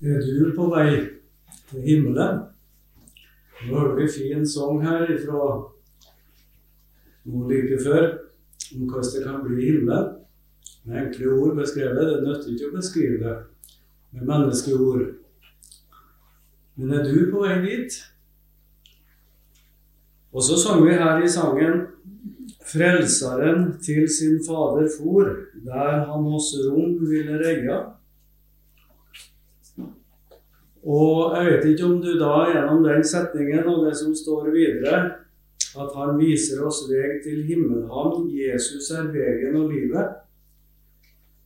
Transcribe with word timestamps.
Er 0.00 0.20
du 0.22 0.52
på 0.54 0.68
vei 0.70 0.90
til 1.70 1.82
himmelen? 1.82 2.44
Nå 3.66 3.72
hørte 3.74 3.96
vi 3.98 4.12
fin 4.14 4.44
sang 4.46 4.78
her 4.84 5.08
fra 5.24 5.40
noe 7.26 7.48
like 7.50 7.80
før 7.82 8.06
om 8.76 8.84
hvordan 8.86 9.10
det 9.10 9.24
kan 9.24 9.40
bli 9.42 9.64
himmelen. 9.64 10.12
Med 10.86 11.00
enkle 11.02 11.32
ord 11.34 11.58
beskrevet. 11.58 11.98
Det 11.98 12.22
nytter 12.22 12.52
ikke 12.52 12.70
å 12.70 12.76
beskrive 12.76 13.18
det 13.24 13.34
med 14.14 14.30
menneskeord. 14.30 15.02
Men 16.78 16.94
er 16.94 17.02
du 17.10 17.26
på 17.32 17.42
vei 17.42 17.58
dit? 17.66 17.98
Og 20.30 20.46
så 20.46 20.62
sang 20.62 20.86
vi 20.86 20.94
her 20.94 21.24
i 21.24 21.28
sangen 21.30 21.86
Frelseren 22.68 23.78
til 23.80 24.04
sin 24.12 24.38
fader 24.44 24.86
for, 24.92 25.24
der 25.64 26.04
han 26.06 26.26
hos 26.28 26.52
rom 26.68 26.98
ville 27.00 27.38
regge. 27.40 27.78
Og 30.88 31.34
jeg 31.36 31.48
vet 31.50 31.66
ikke 31.68 31.84
om 31.84 31.98
du 32.00 32.14
da 32.16 32.46
gjennom 32.48 32.84
den 32.86 33.02
setningen 33.04 33.66
og 33.68 33.84
det 33.84 33.96
som 33.98 34.14
står 34.16 34.48
videre, 34.54 35.00
at 35.76 35.90
han 35.98 36.16
viser 36.16 36.62
oss 36.64 36.86
vei 36.88 37.18
til 37.24 37.42
himmelhavn, 37.44 38.30
Jesus 38.32 38.88
er 38.96 39.10
veien 39.12 39.58
og 39.58 39.68
livet. 39.74 40.16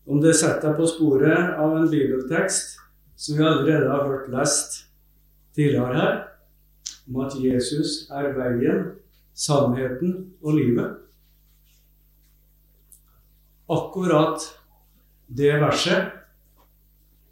Om 0.06 0.22
det 0.22 0.36
setter 0.38 0.68
deg 0.68 0.78
på 0.78 0.86
sporet 0.90 1.58
av 1.58 1.74
en 1.74 1.90
bibeltekst 1.90 2.78
som 3.18 3.38
vi 3.38 3.46
allerede 3.46 3.90
har 3.90 4.06
hørt 4.06 4.30
lest 4.30 4.78
tidligere 5.56 5.98
her, 5.98 6.16
om 7.10 7.20
at 7.26 7.34
Jesus 7.42 8.04
er 8.14 8.30
veien, 8.36 8.82
sannheten 9.34 10.16
og 10.42 10.58
livet. 10.58 10.98
Akkurat 13.72 14.44
det 15.26 15.54
verset 15.62 16.21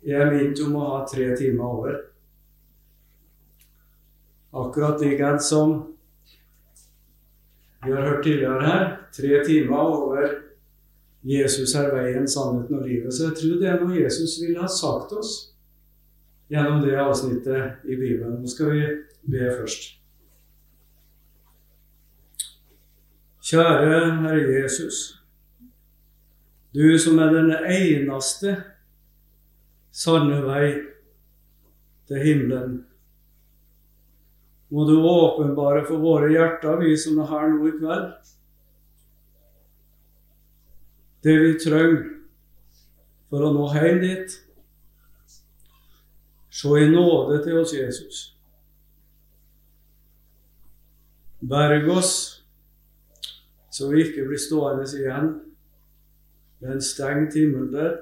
jeg 0.07 0.33
minnet 0.33 0.61
om 0.65 0.77
å 0.81 0.87
ha 0.93 1.01
tre 1.09 1.31
timer 1.37 1.65
over. 1.65 1.99
Akkurat 4.51 5.03
likeens 5.03 5.49
som 5.53 5.75
vi 7.85 7.93
har 7.93 8.07
hørt 8.09 8.25
tidligere 8.25 8.65
her, 8.67 8.87
tre 9.15 9.45
timer 9.45 9.77
over 9.79 10.33
Jesus 11.23 11.75
er 11.77 11.93
veien, 11.93 12.29
sannheten 12.29 12.81
og 12.81 12.89
livet. 12.89 13.13
Så 13.15 13.29
jeg 13.29 13.39
tror 13.39 13.61
det 13.61 13.69
er 13.69 13.81
noe 13.81 14.01
Jesus 14.01 14.39
ville 14.41 14.61
ha 14.61 14.69
sagt 14.69 15.13
oss 15.17 15.33
gjennom 16.51 16.83
det 16.85 16.97
avsnittet 16.99 17.85
i 17.85 17.97
Bibelen. 17.97 18.41
Nå 18.41 18.51
skal 18.51 18.73
vi 18.75 18.85
be 19.31 19.51
først. 19.59 19.97
Kjære 23.51 24.01
Herre 24.23 24.61
Jesus. 24.63 24.99
Du 26.75 26.99
som 26.99 27.19
er 27.19 27.33
den 27.35 27.51
eneste 27.51 28.57
sanne 29.91 30.41
vei 30.47 30.69
til 32.09 32.23
himmelen. 32.25 32.79
Må 34.71 34.85
du 34.87 34.97
åpenbare 35.03 35.83
for 35.87 35.99
våre 35.99 36.31
hjerter, 36.31 36.79
vi 36.79 36.95
som 36.99 37.19
er 37.19 37.31
her 37.31 37.49
nå 37.51 37.67
i 37.67 37.75
kveld, 37.79 38.11
det 41.27 41.35
vi 41.43 41.57
trenger 41.61 42.05
for 43.31 43.47
å 43.47 43.51
nå 43.55 43.67
hjem 43.75 43.99
dit. 44.03 44.37
Se 46.51 46.71
i 46.81 46.89
nåde 46.91 47.39
til 47.45 47.61
oss, 47.61 47.75
Jesus. 47.77 48.23
Berg 51.41 51.87
oss, 51.95 52.15
så 53.71 53.89
vi 53.91 54.03
ikke 54.05 54.27
blir 54.29 54.41
stående 54.41 54.87
igjen 54.99 55.31
med 56.61 56.75
en 56.75 56.83
stengt 56.85 57.39
himmel. 57.39 58.01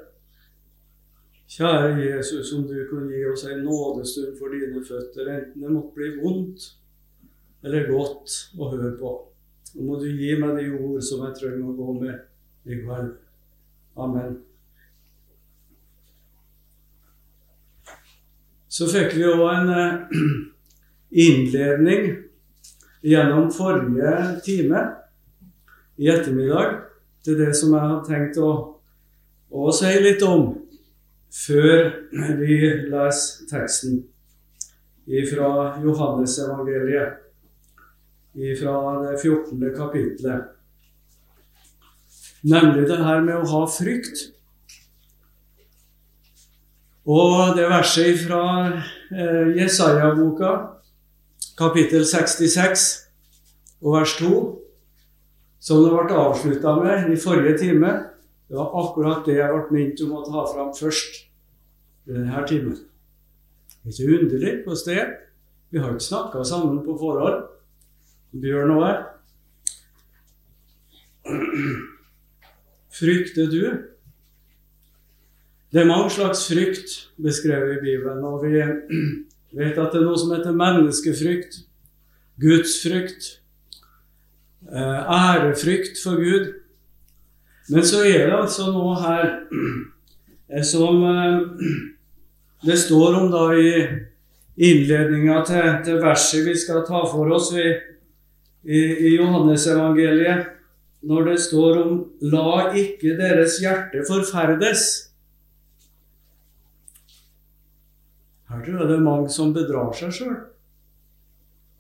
Kjære 1.49 1.97
Jesus, 2.05 2.53
om 2.53 2.67
du 2.69 2.75
kunne 2.91 3.15
gi 3.17 3.25
oss 3.25 3.47
en 3.49 3.63
nådestund 3.65 4.35
for 4.37 4.53
dine 4.53 4.83
føtter, 4.85 5.31
enten 5.33 5.63
det 5.63 5.71
måtte 5.73 5.95
bli 5.97 6.11
vondt 6.21 6.67
eller 7.65 7.89
godt 7.89 8.35
å 8.59 8.69
høre 8.75 8.91
på. 8.99 9.13
Nå 9.75 9.87
må 9.87 9.97
du 10.01 10.11
gi 10.13 10.35
meg 10.41 10.59
de 10.59 10.67
ord 10.77 11.01
som 11.05 11.25
jeg 11.25 11.39
trenger 11.39 11.71
å 11.71 11.77
gå 11.79 11.95
med 12.03 12.69
i 12.69 12.79
kveld. 12.83 13.15
Amen. 13.97 14.37
Så 18.69 18.91
fikk 18.93 19.17
vi 19.17 19.25
òg 19.33 19.43
en 19.49 19.73
eh, 19.73 20.23
innledning 21.25 22.11
gjennom 23.01 23.49
forrige 23.57 24.15
time 24.45 24.85
i 25.97 26.13
ettermiddag 26.13 26.83
til 27.25 27.41
det 27.41 27.55
som 27.57 27.73
jeg 27.73 27.93
har 27.95 28.05
tenkt 28.05 28.37
å, 28.37 28.53
å 29.49 29.73
si 29.73 29.97
litt 30.05 30.23
om 30.29 30.51
før 31.35 31.91
vi 32.41 32.61
leser 32.89 33.49
teksten 33.51 34.03
fra 35.31 35.51
Johannesevangeliet, 35.83 37.25
fra 38.61 38.75
det 39.03 39.15
14. 39.23 39.71
kapittelet. 39.77 40.55
Nemlig 42.43 42.85
det 42.89 42.99
her 43.03 43.23
med 43.25 43.41
å 43.41 43.49
ha 43.51 43.63
frykt. 43.73 44.29
Og 47.09 47.57
det 47.57 47.65
verset 47.71 48.21
fra 48.21 48.43
eh, 48.69 49.57
Jesaja-boka, 49.57 50.53
kapittel 51.59 52.05
66 52.07 52.85
og 53.81 53.95
vers 53.97 54.13
2, 54.21 54.33
som 55.65 55.81
det 55.83 55.95
ble 55.95 56.21
avslutta 56.21 56.77
med 56.83 57.09
i 57.11 57.17
forrige 57.19 57.57
time, 57.65 57.95
det 58.49 58.57
var 58.57 58.73
akkurat 58.81 59.27
det 59.29 59.37
jeg 59.37 59.53
ble 59.53 59.77
minnet 59.77 60.05
om 60.07 60.15
å 60.17 60.25
ta 60.25 60.45
fram 60.49 60.71
først 60.77 61.19
i 62.09 62.15
denne 62.15 62.45
timen. 62.49 62.79
Ikke 63.89 64.09
underlig 64.19 64.55
hvordan 64.65 64.87
det. 64.89 65.05
Vi 65.71 65.79
har 65.83 65.93
ikke 65.93 66.09
snakka 66.09 66.45
sammen 66.49 66.81
på 66.85 66.97
forhånd. 67.01 67.45
Bjørn 68.33 68.73
og 68.73 68.83
jeg. 68.87 68.99
Frykter 72.99 73.53
du? 73.53 73.63
Det 75.73 75.83
er 75.83 75.91
mange 75.91 76.11
slags 76.11 76.47
frykt 76.49 76.95
beskrevet 77.21 77.77
i 77.77 77.83
Bibelen. 77.85 78.25
Og 78.25 78.41
vi 78.45 78.57
vet 79.59 79.77
at 79.77 79.93
det 79.93 80.01
er 80.01 80.07
noe 80.07 80.21
som 80.21 80.33
heter 80.33 80.57
menneskefrykt, 80.57 81.61
gudsfrykt, 82.41 83.29
eh, 84.73 85.01
ærefrykt 85.05 86.01
for 86.01 86.17
Gud. 86.17 86.55
Men 87.69 87.85
så 87.85 88.03
er 88.07 88.29
det 88.29 88.37
altså 88.37 88.71
noe 88.73 88.97
her 89.03 89.25
eh, 90.49 90.65
som 90.65 91.03
eh, 91.05 91.67
det 92.65 92.79
står 92.81 93.19
om 93.21 93.33
da 93.33 93.49
i 93.55 93.73
innledninga 94.59 95.43
til, 95.47 95.67
til, 95.85 95.99
verset 96.03 96.47
vi 96.49 96.55
skal 96.59 96.87
ta 96.89 97.05
for 97.07 97.31
oss 97.37 97.53
i, 97.55 97.67
i, 98.65 98.81
i 98.81 99.13
Johannesevangeliet, 99.17 100.49
når 101.09 101.29
det 101.29 101.37
står 101.45 101.83
om 101.85 102.01
'la 102.21 102.73
ikke 102.75 103.15
deres 103.21 103.61
hjerte 103.63 104.03
forferdes'. 104.09 104.89
Her 108.49 108.65
tror 108.65 108.81
jeg 108.81 108.89
det 108.89 108.97
er 108.97 109.05
mange 109.05 109.29
som 109.31 109.53
bedrar 109.55 109.93
seg 109.95 110.11
sjøl. 110.17 110.35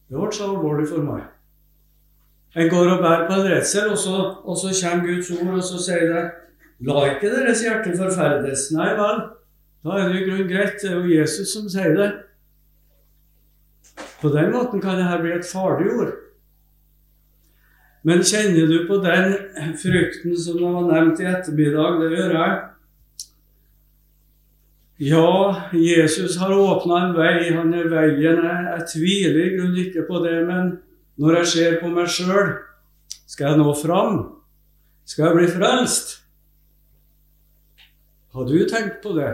Det 0.08 0.20
ble 0.20 0.30
så 0.32 0.52
alvorlig 0.52 0.86
for 0.88 1.02
meg. 1.02 1.24
En 2.56 2.70
går 2.70 2.92
og 2.94 3.02
bærer 3.02 3.26
på 3.28 3.34
en 3.36 3.50
redsel, 3.50 3.90
og 3.92 4.46
og 4.48 4.56
så 4.56 4.72
kommer 4.82 5.06
Guds 5.06 5.30
ord, 5.30 5.54
og 5.54 5.62
så 5.62 5.82
sier 5.82 6.06
det 6.12 6.28
La 6.86 7.02
ikke 7.10 7.32
deres 7.32 7.64
hjerte 7.64 7.96
forferdes. 7.98 8.68
Nei 8.76 8.92
vel, 8.94 9.20
da 9.82 9.98
er 9.98 10.08
det 10.08 10.20
i 10.20 10.24
grunnen 10.28 10.50
greit. 10.50 10.78
Det 10.82 10.92
er 10.92 11.00
jo 11.00 11.10
Jesus 11.10 11.50
som 11.52 11.66
sier 11.70 11.96
det. 11.96 12.08
På 14.22 14.30
den 14.30 14.52
måten 14.54 14.82
kan 14.82 14.98
dette 14.98 15.18
bli 15.22 15.34
et 15.34 15.46
farlig 15.46 15.90
ord. 15.94 16.14
Men 18.06 18.22
kjenner 18.22 18.70
du 18.70 18.86
på 18.86 19.00
den 19.02 19.34
frykten 19.82 20.36
som 20.38 20.58
det 20.58 20.70
var 20.70 20.86
nevnt 20.86 21.20
i 21.20 21.26
ettermiddag? 21.26 21.98
Det 22.00 22.10
gjør 22.14 22.34
jeg. 22.36 22.58
Ja, 25.10 25.32
Jesus 25.74 26.38
har 26.38 26.54
åpna 26.54 27.04
en 27.08 27.16
vei. 27.18 27.50
Han 27.54 27.74
er 27.74 27.90
veien. 27.90 28.38
Jeg, 28.46 28.68
jeg 28.70 28.86
tviler 28.92 29.40
i 29.42 29.56
grunnen 29.56 29.82
ikke 29.82 30.06
på 30.06 30.22
det. 30.24 30.38
men 30.46 30.78
når 31.18 31.40
jeg 31.40 31.50
ser 31.52 31.78
på 31.82 31.90
meg 31.90 32.10
sjøl, 32.10 32.54
skal 33.26 33.50
jeg 33.50 33.60
nå 33.60 33.74
fram? 33.74 34.18
Skal 35.08 35.28
jeg 35.28 35.36
bli 35.38 35.48
frelst? 35.50 36.14
Har 38.34 38.46
du 38.46 38.58
tenkt 38.70 39.00
på 39.02 39.16
det? 39.16 39.32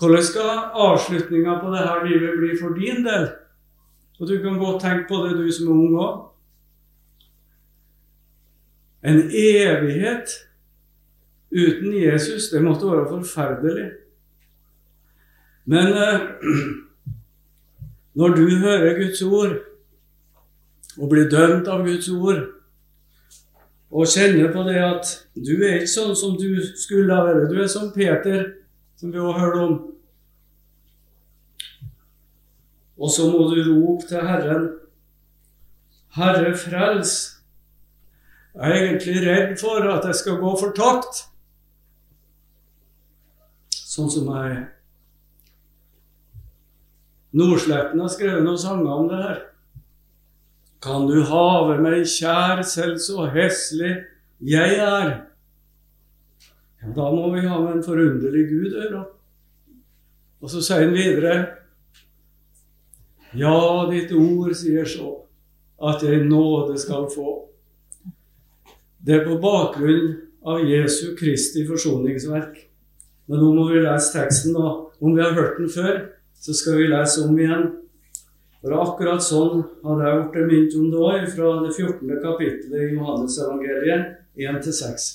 Hvordan 0.00 0.24
skal 0.24 0.50
avslutninga 0.86 1.58
på 1.60 1.70
dette 1.74 1.96
livet 2.08 2.38
bli 2.40 2.54
for 2.58 2.74
din 2.74 3.04
del? 3.04 3.28
Og 4.20 4.28
du 4.28 4.36
kan 4.42 4.58
godt 4.58 4.82
tenke 4.82 5.06
på 5.08 5.22
det, 5.24 5.36
du 5.38 5.52
som 5.52 5.68
er 5.68 5.76
ung 5.76 5.96
òg. 6.00 6.18
En 9.04 9.20
evighet 9.28 10.32
uten 11.50 11.94
Jesus, 11.96 12.50
det 12.52 12.62
måtte 12.64 12.90
være 12.90 13.08
forferdelig. 13.08 13.90
Men 15.64 15.92
eh, 15.94 16.20
Når 18.20 18.34
du 18.36 18.46
hører 18.60 18.98
Guds 18.98 19.22
ord 19.24 19.54
og 21.00 21.08
blir 21.08 21.30
dømt 21.32 21.68
av 21.72 21.86
Guds 21.86 22.08
ord, 22.12 22.42
og 23.90 24.06
kjenner 24.06 24.52
på 24.52 24.62
det 24.68 24.76
at 24.84 25.12
du 25.34 25.54
er 25.64 25.80
ikke 25.80 25.90
sånn 25.90 26.12
som 26.18 26.36
du 26.38 26.60
skulle 26.78 27.16
ha 27.16 27.24
vært 27.26 27.48
Du 27.50 27.56
er 27.58 27.70
som 27.70 27.88
Peter 27.94 28.44
som 29.00 29.10
vi 29.10 29.18
også 29.18 29.40
hørte 29.40 29.60
om. 29.64 29.78
Og 33.00 33.10
så 33.10 33.30
må 33.32 33.46
du 33.48 33.62
rope 33.64 34.06
til 34.06 34.20
Herren. 34.28 34.66
Herre, 36.14 36.52
frels. 36.58 37.14
Jeg 38.54 38.70
er 38.70 38.84
egentlig 38.84 39.22
redd 39.24 39.56
for 39.62 39.88
at 39.88 40.04
jeg 40.04 40.18
skal 40.20 40.36
gå 40.42 40.50
fortapt, 40.60 41.22
sånn 43.70 44.10
som 44.12 44.28
jeg 44.34 44.56
er. 44.58 44.64
Nordsletten 47.36 48.00
har 48.02 48.10
skrevet 48.10 48.42
noen 48.42 48.58
sanger 48.58 48.90
om 48.90 49.08
det 49.10 49.20
her. 49.22 49.40
Kan 50.82 51.06
du 51.06 51.20
have 51.28 51.76
meg 51.82 52.06
kjær, 52.08 52.62
selv 52.66 52.98
så 53.02 53.28
heslig 53.34 53.92
jeg 54.40 54.78
er? 54.80 55.10
Ja, 56.80 56.92
da 56.96 57.10
må 57.12 57.28
vi 57.34 57.44
ha 57.44 57.58
med 57.60 57.76
en 57.76 57.84
forunderlig 57.84 58.46
Gud 58.48 58.72
å 58.72 58.84
gjøre. 58.84 59.02
Og 60.40 60.48
så 60.48 60.62
sier 60.64 60.86
han 60.86 60.96
videre 60.96 61.34
Ja, 63.36 63.86
ditt 63.92 64.10
ord 64.16 64.54
sier 64.58 64.88
så, 64.88 65.12
at 65.78 66.02
jeg 66.02 66.24
nåde 66.26 66.78
skal 66.80 67.06
få. 67.12 67.36
Det 68.98 69.20
er 69.20 69.28
på 69.28 69.36
bakgrunn 69.40 70.16
av 70.48 70.64
Jesu 70.66 71.12
Kristi 71.18 71.62
forsoningsverk. 71.68 72.56
Men 73.30 73.44
nå 73.44 73.52
må 73.54 73.68
vi 73.68 73.84
lese 73.84 74.16
teksten, 74.16 74.56
da, 74.56 74.72
om 74.98 75.14
vi 75.14 75.22
har 75.22 75.36
hørt 75.36 75.60
den 75.60 75.70
før, 75.70 76.00
så 76.40 76.56
skal 76.56 76.80
vi 76.80 76.88
lese 76.90 77.24
om 77.26 77.38
igjen. 77.38 77.68
For 78.60 78.76
akkurat 78.76 79.24
sånn 79.24 79.62
hadde 79.84 80.08
jeg 80.08 80.26
blitt 80.32 80.50
minnet 80.50 80.76
om 80.80 80.90
det 80.92 81.00
òg, 81.00 81.26
fra 81.32 81.52
det 81.64 81.72
14. 81.76 82.10
kapittelet 82.24 82.84
i 82.84 82.94
Johannesevangeliet 82.96 84.16
1-6. 84.36 85.08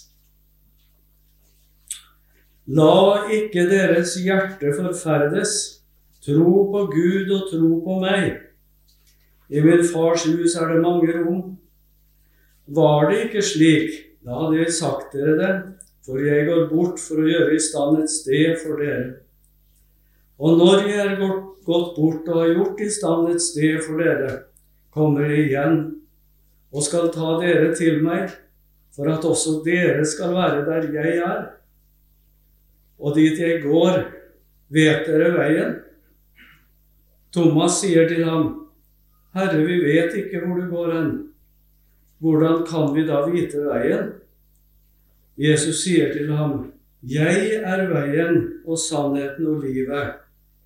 La 2.74 3.26
ikke 3.30 3.68
deres 3.70 4.16
hjerte 4.18 4.72
forferdes. 4.74 5.52
Tro 6.26 6.64
på 6.74 6.88
Gud 6.90 7.30
og 7.36 7.44
tro 7.52 7.70
på 7.86 8.00
meg. 8.02 8.40
I 9.54 9.62
min 9.62 9.84
fars 9.86 10.26
hus 10.26 10.56
er 10.58 10.74
det 10.74 10.82
mange 10.82 11.14
rom. 11.14 11.52
Var 12.66 13.12
det 13.12 13.20
ikke 13.28 13.44
slik, 13.46 13.92
da 14.26 14.40
hadde 14.40 14.64
jeg 14.64 14.74
sagt 14.74 15.14
dere 15.14 15.36
det, 15.38 15.52
for 16.02 16.18
jeg 16.18 16.48
går 16.50 16.66
bort 16.72 16.98
for 16.98 17.22
å 17.22 17.30
gjøre 17.30 17.54
i 17.54 17.62
stand 17.62 18.02
et 18.02 18.10
sted 18.10 18.58
for 18.64 18.82
dere. 18.82 19.25
Og 20.40 20.58
når 20.60 20.88
jeg 20.90 21.04
er 21.06 21.20
gått 21.20 21.96
bort 21.96 22.28
og 22.28 22.42
har 22.42 22.54
gjort 22.54 22.82
i 22.84 22.90
stand 22.92 23.30
et 23.32 23.42
sted 23.42 23.80
for 23.86 24.02
dere, 24.02 24.32
kommer 24.92 25.30
jeg 25.30 25.50
igjen 25.50 25.78
og 26.76 26.84
skal 26.84 27.12
ta 27.14 27.38
dere 27.40 27.72
til 27.76 28.02
meg, 28.04 28.34
for 28.96 29.12
at 29.12 29.28
også 29.28 29.62
dere 29.66 30.04
skal 30.08 30.34
være 30.36 30.64
der 30.68 30.90
jeg 30.96 31.20
er 31.24 31.46
og 33.00 33.16
dit 33.16 33.40
jeg 33.40 33.62
går, 33.64 34.06
vet 34.72 35.08
dere 35.08 35.32
veien? 35.36 35.74
Thomas 37.36 37.82
sier 37.82 38.08
til 38.08 38.24
ham, 38.28 38.46
Herre, 39.36 39.66
vi 39.68 39.82
vet 39.84 40.16
ikke 40.16 40.46
hvor 40.46 40.62
du 40.62 40.70
går 40.72 40.94
hen. 40.94 41.10
Hvordan 42.24 42.64
kan 42.68 42.94
vi 42.96 43.04
da 43.08 43.26
vite 43.28 43.66
veien? 43.66 44.14
Jesus 45.38 45.84
sier 45.84 46.14
til 46.14 46.32
ham, 46.32 46.72
Jeg 47.06 47.62
er 47.62 47.84
veien 47.92 48.64
og 48.66 48.80
sannheten 48.82 49.46
og 49.46 49.60
livet. 49.62 50.25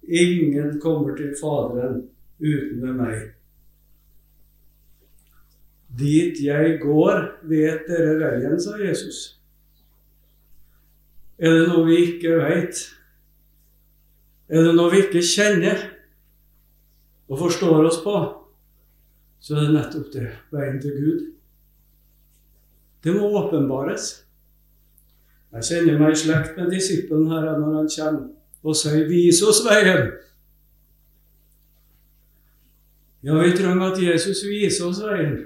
Ingen 0.10 0.80
kommer 0.82 1.16
til 1.16 1.36
Faderen 1.38 2.02
uten 2.40 2.82
ved 2.82 2.96
meg. 2.98 3.18
Dit 6.00 6.40
jeg 6.42 6.80
går, 6.82 7.20
vet 7.50 7.86
dere 7.90 8.16
veien, 8.18 8.56
sa 8.62 8.78
Jesus. 8.82 9.40
Er 11.38 11.54
det 11.56 11.68
noe 11.70 11.86
vi 11.88 12.00
ikke 12.08 12.40
veit? 12.40 12.82
Er 14.50 14.66
det 14.66 14.74
noe 14.78 14.90
vi 14.94 15.04
ikke 15.06 15.22
kjenner 15.24 15.86
og 17.30 17.38
forstår 17.44 17.86
oss 17.86 18.00
på, 18.02 18.16
så 19.40 19.56
er 19.56 19.68
det 19.68 19.76
nettopp 19.76 20.10
det 20.16 20.26
veien 20.56 20.82
til 20.82 20.98
Gud. 20.98 21.22
Det 23.06 23.14
må 23.14 23.30
åpenbares. 23.44 24.10
Jeg 25.54 25.70
kjenner 25.70 26.02
meg 26.02 26.18
i 26.18 26.20
slekt 26.24 26.58
med 26.58 26.74
disippelen 26.74 27.30
her 27.30 27.54
når 27.62 27.78
han 27.78 27.94
kommer 27.94 28.28
og 28.64 28.76
sier 28.76 29.08
'Vis 29.08 29.42
oss 29.42 29.62
veien'. 29.66 30.12
Ja, 33.24 33.36
vi 33.44 33.52
trenger 33.52 33.92
at 33.92 34.02
Jesus 34.04 34.46
viser 34.48 34.88
oss 34.88 35.02
veien 35.04 35.46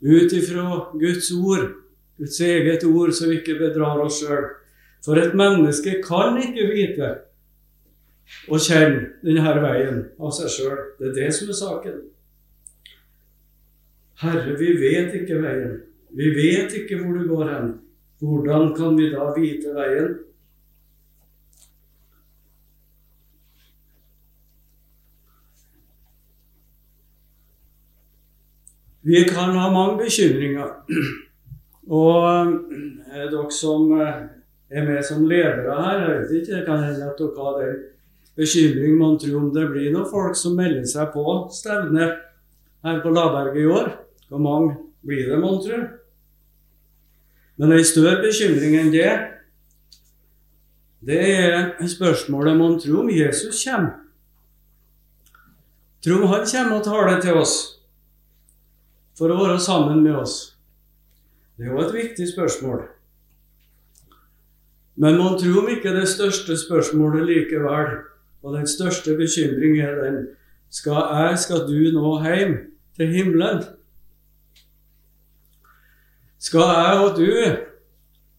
ut 0.00 0.32
ifra 0.32 0.90
Guds 0.94 1.30
ord, 1.32 1.72
Guds 2.18 2.40
eget 2.40 2.84
ord, 2.84 3.12
så 3.12 3.28
vi 3.28 3.40
ikke 3.40 3.58
bedrar 3.58 4.00
oss 4.00 4.22
sjøl. 4.22 4.46
For 5.04 5.18
et 5.18 5.34
menneske 5.34 5.98
kan 6.04 6.38
ikke 6.40 6.68
vite 6.72 7.10
og 8.48 8.60
kjenne 8.60 9.10
denne 9.24 9.54
veien 9.62 10.00
av 10.20 10.32
seg 10.36 10.52
sjøl. 10.54 10.78
Det 10.98 11.10
er 11.10 11.18
det 11.18 11.34
som 11.34 11.50
er 11.50 11.58
saken. 11.58 11.98
Herre, 14.22 14.56
vi 14.58 14.72
vet 14.80 15.14
ikke 15.14 15.42
veien. 15.42 15.76
Vi 16.16 16.30
vet 16.34 16.72
ikke 16.74 17.02
hvor 17.02 17.18
du 17.18 17.28
går 17.28 17.52
hen. 17.52 17.68
Hvordan 18.18 18.72
kan 18.74 18.96
vi 18.98 19.12
da 19.12 19.28
vite 19.36 19.74
veien? 19.76 20.16
Vi 29.08 29.24
kan 29.24 29.56
ha 29.56 29.70
mange 29.72 30.02
bekymringer. 30.02 30.72
Og 31.88 32.24
eh, 33.08 33.28
dere 33.32 33.44
som 33.54 33.92
eh, 33.96 34.16
er 34.68 34.84
med 34.84 35.04
som 35.06 35.22
ledere 35.24 35.76
her. 35.78 36.02
Jeg 36.02 36.18
vet 36.18 36.34
ikke, 36.40 36.56
det 36.58 36.66
kan 36.66 36.82
hende 36.84 37.06
at 37.06 37.20
dere 37.20 37.44
har 37.46 37.54
den 37.62 37.78
bekymring 38.36 38.98
man 39.00 39.16
tror 39.18 39.38
om 39.38 39.46
det 39.54 39.64
blir 39.70 39.94
noen 39.94 40.10
folk 40.10 40.36
som 40.36 40.58
melder 40.58 40.84
seg 40.86 41.08
på 41.14 41.24
stevne 41.56 42.10
her 42.84 43.00
på 43.00 43.14
Laberget 43.14 43.62
i 43.62 43.70
år. 43.78 43.88
Hvor 44.28 44.44
mange 44.44 44.76
blir 45.00 45.24
det, 45.30 45.40
mon 45.40 45.56
tro? 45.64 45.80
Men 47.58 47.74
ei 47.74 47.88
større 47.88 48.20
bekymring 48.22 48.76
enn 48.76 48.92
det, 48.92 49.08
det 51.08 51.24
er 51.32 51.88
spørsmålet 51.88 52.60
man 52.60 52.76
tror 52.76 53.06
om 53.06 53.10
Jesus 53.10 53.64
kommer. 53.64 53.96
Tror 56.04 56.28
han 56.30 56.46
kommer 56.46 56.76
og 56.76 56.86
taler 56.86 57.24
til 57.24 57.40
oss 57.40 57.77
for 59.18 59.34
å 59.34 59.40
være 59.40 59.58
sammen 59.60 60.04
med 60.04 60.14
oss? 60.20 60.36
Det 61.58 61.66
er 61.66 61.74
jo 61.74 61.82
et 61.82 61.94
viktig 61.94 62.28
spørsmål. 62.30 62.84
Men 64.98 65.18
man 65.18 65.38
tror 65.38 65.62
om 65.62 65.70
ikke 65.70 65.94
det 65.94 66.06
største 66.10 66.56
spørsmålet 66.58 67.26
likevel, 67.26 67.98
og 68.42 68.54
den 68.54 68.66
største 68.66 69.16
bekymring 69.18 69.80
er 69.82 69.98
den 69.98 70.20
skal 70.70 71.00
jeg, 71.00 71.38
skal 71.38 71.64
du 71.66 71.78
nå 71.94 72.12
hjem 72.22 72.54
til 72.98 73.12
himmelen? 73.14 73.62
Skal 76.38 76.60
jeg 76.60 77.00
og 77.02 77.16
du 77.18 77.30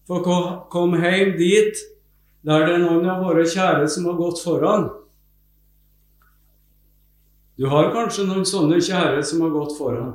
få 0.08 0.20
komme 0.72 1.00
hjem 1.02 1.34
dit 1.38 1.80
der 2.46 2.64
det 2.64 2.76
er 2.78 2.84
noen 2.84 3.04
av 3.10 3.20
våre 3.24 3.44
kjære 3.44 3.88
som 3.90 4.06
har 4.08 4.16
gått 4.20 4.40
foran? 4.40 4.88
Du 7.60 7.66
har 7.68 7.90
kanskje 7.92 8.24
noen 8.28 8.46
sånne 8.48 8.78
kjære 8.80 9.20
som 9.26 9.42
har 9.44 9.52
gått 9.52 9.74
foran. 9.76 10.14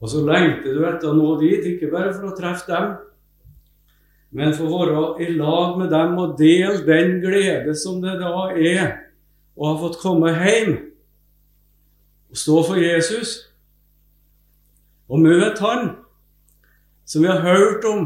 Og 0.00 0.08
så 0.08 0.22
lengter 0.24 0.74
du 0.74 0.84
etter 0.88 1.10
å 1.10 1.16
nå 1.16 1.34
dit, 1.42 1.66
ikke 1.74 1.90
bare 1.92 2.12
for 2.14 2.30
å 2.30 2.36
treffe 2.36 2.70
dem, 2.70 2.94
men 4.30 4.54
for 4.56 4.70
å 4.70 4.80
være 4.80 5.26
i 5.26 5.32
lag 5.34 5.76
med 5.78 5.90
dem 5.92 6.16
og 6.22 6.36
dele 6.38 6.78
den 6.86 7.18
glede 7.22 7.74
som 7.76 7.98
det 8.02 8.14
da 8.20 8.46
er 8.54 8.84
å 9.58 9.72
ha 9.72 9.78
fått 9.80 9.98
komme 10.00 10.30
hjem 10.32 10.76
og 12.30 12.38
stå 12.38 12.60
for 12.68 12.78
Jesus 12.78 13.32
og 15.10 15.24
møte 15.24 15.58
Han 15.66 15.90
som 17.10 17.24
vi 17.24 17.26
har 17.26 17.42
hørt 17.42 17.84
om, 17.90 18.04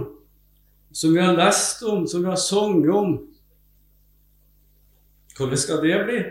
som 0.97 1.13
vi 1.13 1.21
har 1.21 1.37
lest 1.37 1.83
om, 1.85 2.07
som 2.09 2.23
vi 2.25 2.31
har 2.31 2.41
sunget 2.41 2.95
om. 2.97 3.19
Hvordan 5.37 5.61
skal 5.61 5.83
det 5.83 5.99
bli? 6.07 6.23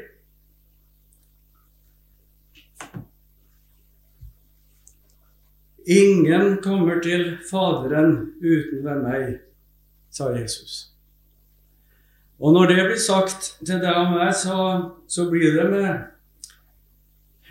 Ingen 5.85 6.57
kommer 6.63 7.01
til 7.03 7.37
Faderen 7.49 8.33
uten 8.39 8.83
ved 8.85 9.01
meg 9.03 9.25
sa 10.13 10.29
Jesus. 10.31 10.93
Og 12.39 12.53
når 12.53 12.71
det 12.71 12.85
blir 12.87 13.01
sagt 13.01 13.53
til 13.65 13.81
deg 13.81 13.97
og 13.97 14.13
meg, 14.15 14.31
så, 14.35 14.57
så 15.07 15.27
blir 15.31 15.55
det 15.57 15.67
med 15.71 15.91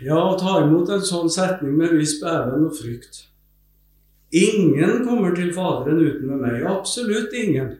ja, 0.03 0.17
å 0.17 0.35
ta 0.39 0.59
imot 0.63 0.89
en 0.91 1.05
sånn 1.05 1.29
setning 1.31 1.77
med 1.77 1.93
viss 1.95 2.17
beven 2.21 2.67
og 2.67 2.75
frykt. 2.77 3.27
Ingen 4.33 5.03
kommer 5.05 5.35
til 5.37 5.53
Faderen 5.53 6.01
uten 6.01 6.31
med 6.31 6.41
meg. 6.41 6.65
Absolutt 6.67 7.33
ingen. 7.37 7.75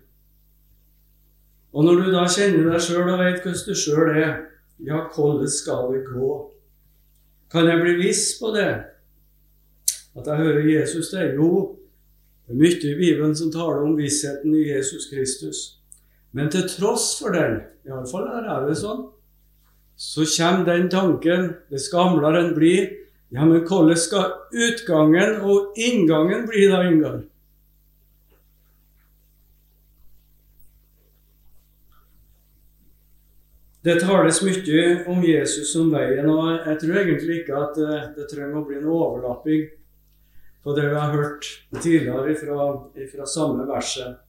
Og 1.74 1.88
når 1.88 2.04
du 2.04 2.10
da 2.14 2.28
kjenner 2.30 2.70
deg 2.70 2.84
sjøl 2.86 3.08
og 3.10 3.22
vet 3.24 3.42
hvordan 3.42 3.66
du 3.66 3.78
sjøl 3.82 4.12
er, 4.14 4.34
ja, 4.86 5.00
hvordan 5.10 5.50
skal 5.50 5.90
det 5.96 6.04
gå? 6.12 6.34
Kan 7.50 7.70
jeg 7.70 7.82
bli 7.82 7.96
viss 8.04 8.28
på 8.38 8.54
det? 8.54 8.93
At 10.16 10.28
jeg 10.28 10.38
hører 10.38 10.68
Jesus 10.70 11.10
det? 11.10 11.22
er 11.22 11.34
Jo, 11.36 11.78
det 12.48 12.54
er 12.54 12.60
mye 12.60 12.92
i 12.92 12.98
Bibelen 13.00 13.36
som 13.36 13.52
taler 13.52 13.86
om 13.86 13.98
vissheten 13.98 14.54
i 14.56 14.68
Jesus 14.70 15.10
Kristus. 15.10 15.80
Men 16.32 16.50
til 16.52 16.68
tross 16.70 17.16
for 17.22 17.34
den, 17.34 17.62
iallfall 17.88 18.28
her 18.30 18.50
er 18.50 18.68
det 18.68 18.78
sånn, 18.78 19.08
så 19.98 20.26
kommer 20.38 20.66
den 20.66 20.90
tanken, 20.90 21.52
dess 21.70 21.90
gamlere 21.94 22.42
en 22.42 22.56
blir, 22.58 22.90
ja, 23.34 23.46
men 23.46 23.64
hvordan 23.66 23.98
skal 23.98 24.34
utgangen 24.54 25.40
og 25.42 25.78
inngangen 25.78 26.48
bli 26.50 26.66
da, 26.70 26.82
Ingar? 26.86 27.22
Det 33.84 33.98
tales 34.00 34.40
mye 34.46 34.84
om 35.12 35.24
Jesus 35.28 35.74
som 35.74 35.90
veien, 35.92 36.30
og 36.30 36.68
jeg 36.70 36.78
tror 36.82 37.00
egentlig 37.02 37.40
ikke 37.42 37.58
at 37.60 37.80
det, 37.80 37.98
det 38.18 38.28
trenger 38.32 38.62
å 38.62 38.68
bli 38.68 38.78
en 38.80 38.92
overlapping 38.94 39.66
på 40.64 40.76
det 40.76 40.90
vi 40.90 40.96
har 40.96 41.12
hørt 41.12 41.48
tidligere 41.82 42.36
fra, 42.40 42.68
fra 43.12 43.26
samme 43.28 43.66
verset. 43.68 44.22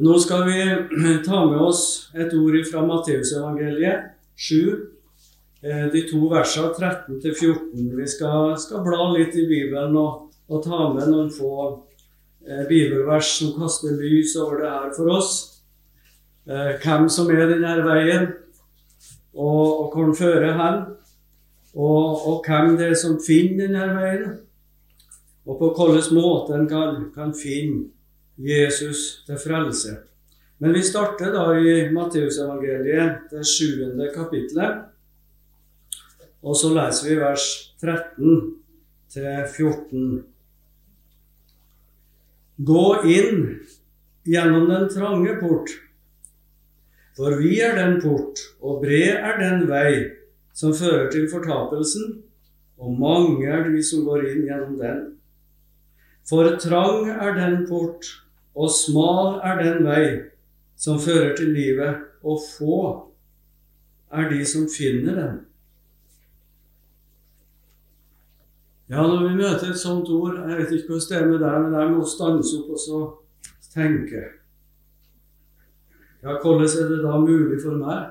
Nå 0.00 0.16
skal 0.22 0.46
vi 0.48 0.60
ta 1.26 1.44
med 1.46 1.60
oss 1.60 1.82
et 2.14 2.32
ord 2.36 2.56
fra 2.70 2.86
Matteusevangeliet 2.86 4.14
7, 4.40 4.56
eh, 5.62 5.86
de 5.92 6.02
to 6.08 6.24
versene 6.30 6.72
13-14. 6.72 7.90
Vi 7.98 8.08
skal, 8.08 8.54
skal, 8.58 8.84
bla 8.86 9.10
litt 9.16 9.36
i 9.36 9.44
Bibelen 9.50 9.96
og, 10.00 10.30
og 10.48 10.64
ta 10.64 10.86
med 10.94 11.10
noen 11.12 11.28
få 11.34 11.54
eh, 12.46 12.64
bibelvers 12.70 13.34
som 13.40 13.52
kaster 13.58 13.98
lys 14.00 14.36
over 14.40 14.62
det 14.62 14.70
her 14.72 14.94
for 14.96 15.12
oss. 15.18 15.34
Eh, 16.48 16.78
hvem 16.80 17.10
som 17.12 17.28
er 17.34 17.50
denne 17.50 17.74
veien, 17.84 18.30
og, 19.36 19.66
og 19.66 19.92
hvor 19.92 20.08
den 20.08 20.16
fører 20.16 20.56
hen. 20.56 20.80
Og, 21.76 22.26
og, 22.26 22.46
hvem 22.46 22.78
det 22.78 22.88
er 22.90 22.96
som 22.98 23.20
finner 23.22 23.68
denne 23.68 23.90
veien, 23.94 24.38
og 25.46 25.58
på 25.58 25.70
hvilken 25.88 26.18
måte 26.20 26.54
en 26.56 26.68
kan, 26.68 27.08
kan, 27.14 27.32
finne 27.34 27.88
Jesus 28.40 29.22
til 29.26 29.38
frelse. 29.40 29.96
Men 30.60 30.74
vi 30.76 30.82
starter 30.84 31.32
da 31.32 31.46
i 31.56 31.88
Matteusevangeliet, 31.92 33.30
det 33.32 33.44
sjuende 33.48 34.10
kapittelet. 34.14 34.86
Og 36.44 36.56
så 36.56 36.72
leser 36.72 37.08
vi 37.08 37.20
vers 37.20 37.46
13 37.80 38.40
til 39.12 39.30
14. 39.56 40.24
Gå 42.60 42.86
inn 43.08 43.44
gjennom 44.28 44.68
den 44.68 44.88
trange 44.92 45.36
port. 45.40 45.72
For 47.16 47.36
vi 47.40 47.58
er 47.64 47.76
den 47.76 47.98
port, 48.00 48.40
og 48.60 48.80
bred 48.84 49.16
er 49.16 49.40
den 49.40 49.66
vei 49.68 49.92
som 50.56 50.72
fører 50.76 51.08
til 51.12 51.26
fortapelsen, 51.32 52.20
og 52.80 52.96
mange 53.00 53.48
er 53.48 53.66
de 53.68 53.82
som 53.84 54.04
går 54.06 54.28
inn 54.28 54.46
gjennom 54.48 54.76
den. 54.80 55.00
For 56.30 56.56
trang 56.62 57.08
er 57.10 57.34
den 57.34 57.64
port, 57.66 58.06
og 58.54 58.70
smal 58.70 59.40
er 59.42 59.58
den 59.58 59.86
vei 59.86 60.04
som 60.78 61.00
fører 61.02 61.34
til 61.36 61.50
livet, 61.56 62.04
og 62.22 62.38
få 62.44 62.76
er 64.14 64.28
de 64.30 64.44
som 64.46 64.68
finner 64.70 65.16
den. 65.18 65.40
Ja, 68.90 69.02
når 69.06 69.28
vi 69.28 69.34
møter 69.38 69.70
et 69.70 69.78
sånt 69.78 70.08
ord 70.10 70.34
Jeg 70.34 70.56
vet 70.58 70.72
ikke 70.74 70.88
hvordan 70.88 71.08
det 71.10 71.18
er 71.18 71.26
med 71.28 71.42
deg, 71.44 71.58
men 71.62 71.74
jeg 71.78 71.90
må 71.94 72.06
stanse 72.10 72.56
opp 72.58 72.70
og 72.74 72.80
så 72.82 73.02
tenke. 73.74 74.22
Ja, 76.22 76.34
hvordan 76.42 76.66
er 76.66 76.88
det 76.90 77.02
da 77.04 77.18
mulig 77.22 77.60
for 77.62 77.78
meg? 77.78 78.08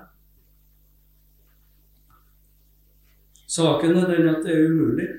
Saken 3.49 3.97
er 3.97 4.07
den 4.07 4.29
at 4.31 4.45
det 4.45 4.55
er 4.55 4.69
umulig. 4.69 5.09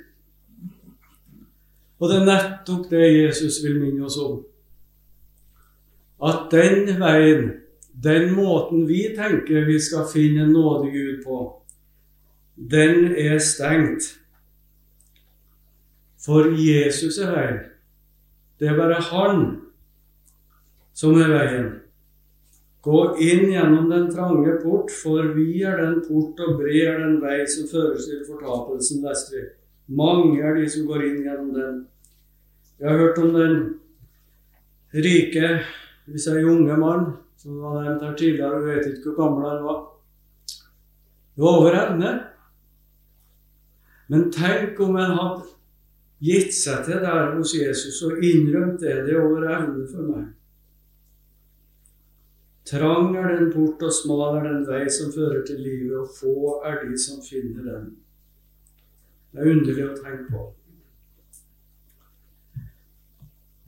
Og 2.00 2.08
det 2.08 2.16
er 2.16 2.28
nettopp 2.28 2.86
det 2.90 3.08
Jesus 3.12 3.60
vil 3.64 3.76
minne 3.80 4.06
oss 4.08 4.16
om. 4.20 4.38
At 6.24 6.48
den 6.52 6.88
veien, 7.00 7.50
den 7.92 8.32
måten 8.36 8.86
vi 8.88 9.02
tenker 9.16 9.68
vi 9.68 9.76
skal 9.80 10.08
finne 10.08 10.46
en 10.46 10.54
nådig 10.56 10.92
Gud 10.92 11.20
på, 11.24 11.40
den 12.56 13.12
er 13.16 13.38
stengt. 13.38 14.16
For 16.20 16.48
Jesus 16.56 17.18
er 17.18 17.34
veien. 17.36 17.60
Det 18.60 18.68
er 18.68 18.76
bare 18.76 19.00
Han 19.00 19.44
som 20.92 21.16
er 21.20 21.32
veien. 21.32 21.70
Gå 22.84 23.00
inn 23.20 23.50
gjennom 23.52 23.88
den 23.92 24.08
trange 24.12 24.56
port, 24.62 24.92
for 25.02 25.34
vi 25.36 25.62
er 25.68 25.76
den 25.80 25.98
port, 26.04 26.40
og 26.40 26.60
bred 26.60 26.80
er 26.88 27.00
den 27.02 27.18
vei 27.20 27.42
som 27.48 27.68
fører 27.68 28.00
til 28.00 28.22
fortapelsen, 28.28 29.02
leste. 29.04 29.59
Mange 29.90 30.38
er 30.42 30.54
de 30.54 30.68
som 30.70 30.86
går 30.86 31.04
inn 31.08 31.22
gjennom 31.24 31.52
den. 31.54 31.78
Jeg 32.78 32.88
har 32.88 32.98
hørt 32.98 33.18
om 33.18 33.32
den 33.34 33.56
rike, 34.94 35.48
hvis 36.06 36.26
jeg 36.26 36.40
er 36.40 36.50
unge 36.50 36.76
mann, 36.78 37.06
som 37.36 37.58
var 37.62 37.82
nevnt 37.82 38.04
her 38.06 38.16
tidligere, 38.16 38.58
og 38.58 38.68
vet 38.68 38.86
ikke 38.90 39.10
hvor 39.10 39.18
gammel 39.18 39.48
han 39.48 39.64
var. 39.64 39.80
Det 41.34 41.44
var 41.44 41.58
over 41.58 41.78
evne. 41.78 42.12
Men 44.10 44.30
tenk 44.34 44.80
om 44.82 44.98
en 44.98 45.16
hadde 45.18 45.48
gitt 46.20 46.52
seg 46.54 46.84
til 46.86 47.00
der 47.02 47.34
hos 47.36 47.54
Jesus 47.56 48.02
og 48.06 48.22
innrømt 48.26 48.82
det. 48.82 48.96
Det 49.06 49.14
er 49.14 49.22
over 49.22 49.46
evne 49.48 49.86
for 49.90 50.10
meg. 50.10 50.28
Trang 52.70 53.16
er 53.18 53.32
den 53.34 53.50
port, 53.50 53.82
og 53.82 53.94
smal 53.94 54.36
er 54.38 54.46
den 54.46 54.66
vei 54.68 54.84
som 54.92 55.10
fører 55.14 55.42
til 55.46 55.58
livet, 55.64 55.96
og 55.98 56.12
få 56.14 56.60
er 56.68 56.84
de 56.84 56.98
som 56.98 57.22
finner 57.24 57.66
den. 57.66 57.88
Det 59.30 59.42
er 59.42 59.52
underlig 59.52 59.84
å 59.86 59.98
tenke 59.98 60.26
på. 60.32 60.46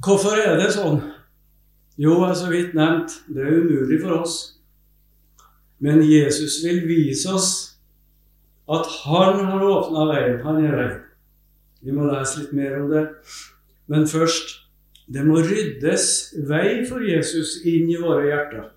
Hvorfor 0.02 0.40
er 0.42 0.56
det 0.58 0.72
sånn? 0.74 0.98
Jo, 2.00 2.16
jeg 2.24 2.30
er 2.32 2.38
så 2.40 2.48
vidt 2.50 2.74
nevnt, 2.74 3.14
det 3.30 3.44
er 3.44 3.60
umulig 3.62 4.00
for 4.02 4.16
oss. 4.22 4.36
Men 5.82 6.02
Jesus 6.06 6.58
vil 6.64 6.82
vise 6.88 7.30
oss 7.30 7.52
at 8.70 8.88
han 9.04 9.44
har 9.46 9.64
åpna 9.66 10.08
veien. 10.10 10.40
Han 10.42 10.60
er 10.64 10.76
veien. 10.78 11.00
Vi 11.82 11.94
må 11.94 12.06
lese 12.06 12.42
litt 12.42 12.52
mer 12.56 12.76
om 12.80 12.90
det. 12.90 13.06
Men 13.90 14.06
først 14.10 14.58
det 15.12 15.24
må 15.26 15.40
ryddes 15.42 16.06
vei 16.48 16.82
for 16.88 17.02
Jesus 17.04 17.58
inn 17.66 17.90
i 17.90 17.98
våre 18.00 18.28
hjerter. 18.30 18.68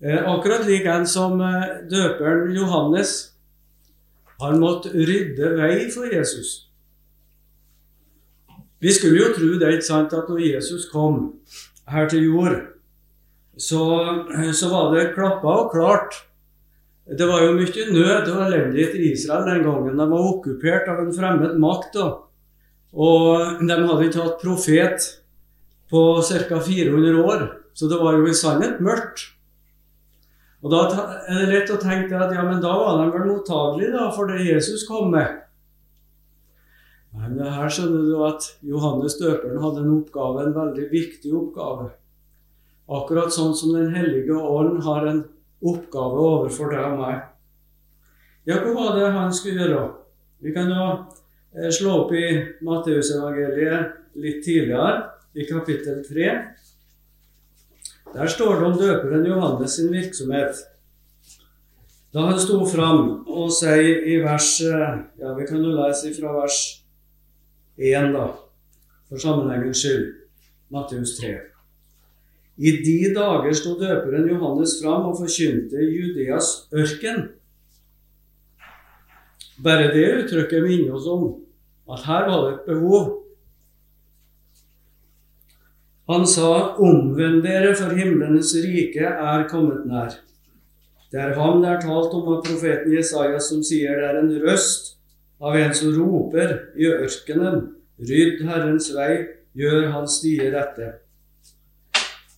Eh, 0.00 0.20
akkurat 0.28 0.64
lik 0.68 0.88
en 0.90 1.06
som 1.08 1.40
eh, 1.40 1.84
døperen 1.90 2.52
Johannes. 2.56 3.35
Han 4.42 4.60
måtte 4.60 4.92
rydde 4.92 5.54
vei 5.56 5.86
for 5.92 6.08
Jesus. 6.12 6.66
Vi 8.80 8.92
skulle 8.92 9.22
jo 9.22 9.32
tro 9.34 9.54
det, 9.56 9.72
ikke 9.78 9.88
sant, 9.88 10.12
at 10.12 10.28
når 10.28 10.42
Jesus 10.44 10.88
kom 10.92 11.38
her 11.88 12.08
til 12.12 12.26
jord, 12.28 12.56
så, 13.56 13.80
så 14.52 14.68
var 14.68 14.90
det 14.92 15.12
klappa 15.14 15.54
og 15.62 15.70
klart. 15.72 16.18
Det 17.06 17.24
var 17.28 17.44
jo 17.44 17.54
mye 17.56 17.86
nød 17.94 18.28
og 18.34 18.42
elendighet 18.48 18.96
i 18.98 19.12
Israel 19.14 19.46
den 19.48 19.62
gangen. 19.64 19.96
De 19.96 20.08
var 20.10 20.28
okkupert 20.32 20.90
av 20.90 21.00
en 21.04 21.14
fremmed 21.14 21.54
makt. 21.62 21.94
Da. 21.94 22.08
Og 22.92 23.62
de 23.62 23.78
hadde 23.78 24.08
ikke 24.08 24.24
hatt 24.26 24.42
profet 24.42 25.08
på 25.90 26.02
ca. 26.26 26.60
400 26.66 27.22
år, 27.22 27.46
så 27.76 27.88
det 27.88 28.00
var 28.02 28.18
jo 28.18 28.26
i 28.26 28.36
sannhet 28.36 28.82
mørkt. 28.82 29.30
Og 30.64 30.72
Da 30.72 30.78
er 31.28 31.42
det 31.42 31.50
lett 31.50 31.70
å 31.70 31.80
tenke 31.80 32.16
at 32.16 32.32
ja, 32.34 32.44
men 32.46 32.62
da 32.62 32.72
var 32.78 33.02
de 33.02 33.10
vel 33.12 33.28
mottagelige 33.28 34.06
for 34.16 34.30
det 34.30 34.46
Jesus 34.46 34.86
kom 34.88 35.12
med. 35.12 35.42
Men 37.16 37.38
her 37.40 37.70
skjønner 37.72 38.08
du 38.08 38.24
at 38.26 38.48
Johannes 38.66 39.16
døperen 39.20 39.62
hadde 39.62 39.84
en 39.84 39.94
oppgave, 39.98 40.42
en 40.42 40.56
veldig 40.56 40.88
viktig 40.90 41.32
oppgave. 41.36 41.90
Akkurat 42.86 43.32
sånn 43.34 43.54
som 43.56 43.72
Den 43.74 43.94
hellige 43.94 44.36
ånd 44.36 44.82
har 44.86 45.06
en 45.08 45.22
oppgave 45.64 46.26
overfor 46.32 46.74
deg 46.74 46.84
og 46.84 47.00
meg. 47.00 47.22
Ja, 48.46 48.60
hva 48.62 48.74
var 48.76 48.98
det 48.98 49.14
han 49.14 49.32
skulle 49.34 49.64
gjøre? 49.64 49.86
Vi 50.44 50.52
kan 50.54 50.68
jo 50.70 50.84
eh, 51.56 51.70
slå 51.72 52.02
opp 52.02 52.12
i 52.14 52.26
Matteusevangeliet 52.66 54.20
litt 54.22 54.44
tidligere, 54.44 55.12
i 55.36 55.44
kapittel 55.48 55.98
3. 56.06 56.28
Der 58.14 58.26
står 58.26 58.54
det 58.54 58.66
om 58.66 58.78
døperen 58.78 59.26
Johannes 59.26 59.76
sin 59.76 59.92
virksomhet. 59.92 60.62
Da 62.14 62.28
han 62.30 62.38
sto 62.40 62.62
fram 62.70 63.26
og 63.28 63.50
sier 63.52 64.06
i 64.08 64.20
vers 64.24 64.60
Ja, 64.62 65.32
vi 65.36 65.46
kan 65.48 65.60
jo 65.60 65.74
lese 65.74 66.14
fra 66.16 66.32
vers 66.38 66.60
1, 67.76 68.14
da, 68.14 68.30
for 69.08 69.20
sammenhengens 69.20 69.82
skyld. 69.82 70.06
Matteus 70.72 71.18
3. 71.20 71.34
I 72.56 72.72
de 72.80 73.12
dager 73.14 73.52
sto 73.52 73.74
døperen 73.76 74.30
Johannes 74.30 74.78
fram 74.80 75.10
og 75.10 75.18
forkynte 75.20 75.82
Judeas 75.84 76.68
ørken. 76.72 77.28
Bare 79.62 79.92
det 79.92 80.08
uttrykket 80.22 80.64
minner 80.64 80.96
oss 80.96 81.06
om 81.08 81.28
at 81.92 82.02
her 82.08 82.26
var 82.30 82.42
det 82.46 82.54
et 82.54 82.66
behov 82.70 83.25
han 86.08 86.26
sa, 86.26 86.76
'Omvend 86.78 87.42
dere, 87.42 87.74
for 87.74 87.94
himlenes 87.94 88.54
rike 88.62 89.02
er 89.02 89.48
kommet 89.48 89.86
nær'. 89.86 90.20
Det 91.10 91.20
er 91.20 91.34
ham 91.34 91.62
det 91.62 91.70
er 91.70 91.80
talt 91.80 92.14
om 92.14 92.28
av 92.34 92.44
profeten 92.44 92.92
Jesaja, 92.92 93.40
som 93.40 93.62
sier 93.62 93.96
det 93.96 94.04
er 94.04 94.18
en 94.20 94.30
røst 94.42 94.96
av 95.40 95.56
en 95.56 95.74
som 95.74 95.94
roper 95.94 96.72
i 96.76 96.86
ørkenen, 96.86 97.72
'Rydd 97.98 98.44
Herrens 98.46 98.92
vei, 98.94 99.26
gjør 99.54 99.90
hans 99.92 100.18
stier 100.20 100.52
rette'. 100.52 100.94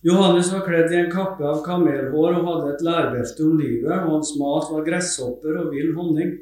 Johannes 0.01 0.53
var 0.53 0.61
kledd 0.63 0.93
i 0.93 0.95
en 0.95 1.11
kappe 1.11 1.43
av 1.43 1.59
kamelhår 1.65 2.37
og 2.37 2.45
hadde 2.47 2.69
et 2.73 2.83
lærbelte 2.87 3.43
om 3.43 3.57
livet, 3.59 3.91
og 3.91 4.13
hans 4.13 4.31
mat 4.39 4.69
var 4.71 4.85
gresshopper 4.85 5.57
og 5.59 5.73
vill 5.73 5.91
honning. 5.97 6.37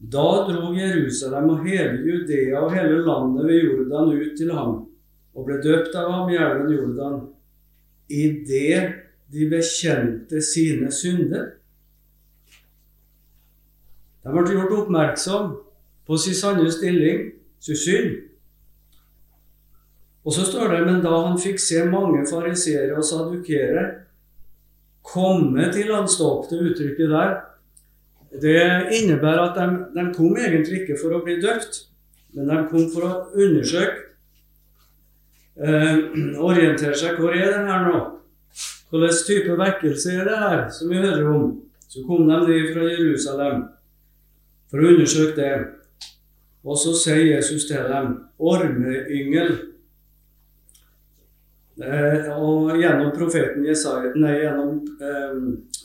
Da 0.00 0.26
dro 0.48 0.72
Jerusalem 0.74 1.52
og 1.54 1.62
hele 1.64 2.02
Judea 2.02 2.64
og 2.64 2.74
hele 2.74 2.98
landet 3.06 3.46
ved 3.46 3.62
Jordan 3.62 4.10
ut 4.12 4.34
til 4.36 4.50
ham, 4.52 4.74
og 5.36 5.44
ble 5.44 5.58
døpt 5.60 5.96
av 6.00 6.08
ham 6.12 6.30
i 6.32 6.38
elven 6.40 6.72
Jordan, 6.72 7.18
idet 8.08 8.80
de 9.32 9.48
bekjente 9.50 10.40
sine 10.44 10.88
synder. 10.94 11.50
De 14.24 14.32
ble 14.32 14.56
gjort 14.56 14.72
oppmerksom 14.80 15.52
på 16.06 16.18
sin 16.22 16.38
sanne 16.38 16.70
stilling, 16.72 17.28
sin 17.60 17.78
synd. 17.78 18.14
Og 20.26 20.34
så 20.34 20.46
står 20.46 20.72
det 20.72 20.80
men 20.88 21.02
da 21.04 21.12
han 21.28 21.38
fikk 21.38 21.60
se 21.62 21.84
mange 21.86 22.24
fariseere 22.26 22.96
og 22.96 23.06
sadukere 23.06 23.84
komme 25.06 25.68
til 25.74 25.92
han 25.94 26.08
stopp, 26.10 26.48
det 26.50 26.64
uttrykket 26.70 27.12
der, 27.12 27.36
det 28.42 28.62
innebærer 28.98 29.44
at 29.44 29.58
de, 29.60 29.84
de, 29.94 30.08
kom 30.16 30.34
egentlig 30.34 30.82
ikke 30.82 30.98
for 30.98 31.14
å 31.14 31.22
bli 31.24 31.38
døpt, 31.40 31.84
men 32.34 32.50
de 32.50 32.58
kom 32.72 32.88
for 32.90 33.06
å 33.06 33.12
undersøke, 33.38 34.15
eh, 35.60 36.02
orientere 36.42 36.96
seg 36.96 37.20
hvor 37.20 37.36
er 37.36 37.52
det 37.52 37.62
her 37.68 37.86
nå? 37.88 38.02
Hvilken 38.90 39.22
type 39.26 39.56
vekkelse 39.58 40.12
er 40.14 40.28
det 40.28 40.42
her 40.42 40.66
som 40.72 40.90
vi 40.92 41.00
hører 41.02 41.30
om? 41.32 41.48
Så 41.88 42.02
kom 42.06 42.28
de 42.28 42.36
ned 42.42 42.72
fra 42.74 42.90
Jerusalem 42.90 43.64
for 44.70 44.82
å 44.82 44.92
undersøke 44.92 45.36
det. 45.38 45.54
Og 46.66 46.78
så 46.78 46.92
sier 46.98 47.36
Jesus 47.36 47.68
til 47.68 47.84
dem, 47.86 48.14
ormeyngel 48.38 49.54
Eh, 51.76 52.28
og 52.32 52.70
gjennom 52.80 53.10
profeten 53.12 53.66
Jesaja, 53.68 54.14
nei, 54.16 54.38
gjennom 54.40 54.78
eh, 54.96 55.34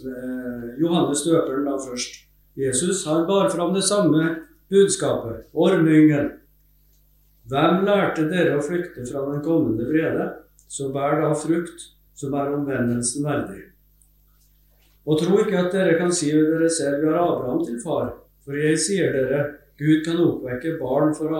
eh, 0.07 0.67
Johannes 0.79 1.25
døperen 1.25 1.65
da 1.67 1.75
først. 1.83 2.21
Jesus 2.55 3.03
han 3.07 3.25
bar 3.27 3.49
fram 3.51 3.73
det 3.75 3.83
samme 3.83 4.29
budskapet. 4.71 5.49
Ormyngel. 5.51 6.29
Hvem 7.51 7.81
lærte 7.83 8.29
dere 8.31 8.55
å 8.55 8.63
flykte 8.63 9.03
fra 9.09 9.25
den 9.27 9.41
kommende 9.43 9.89
vrede? 9.89 10.27
Så 10.71 10.87
bær 10.93 11.17
da 11.19 11.33
frukt 11.35 11.89
som 12.15 12.35
er 12.39 12.53
omvendelsen 12.55 13.25
verdig. 13.27 13.65
Og 15.03 15.19
tro 15.19 15.39
ikke 15.41 15.57
at 15.59 15.73
dere 15.73 15.97
kan 15.99 16.13
si 16.15 16.29
ved 16.31 16.47
dere 16.53 16.69
selv 16.71 17.01
vi 17.01 17.09
har 17.09 17.19
Abraham 17.19 17.63
til 17.65 17.79
far, 17.83 18.13
for 18.45 18.55
jeg 18.55 18.77
sier 18.79 19.11
dere, 19.15 19.41
Gud 19.81 20.05
kan 20.05 20.21
oppvekke 20.21 20.77
barn 20.79 21.11
for 21.17 21.33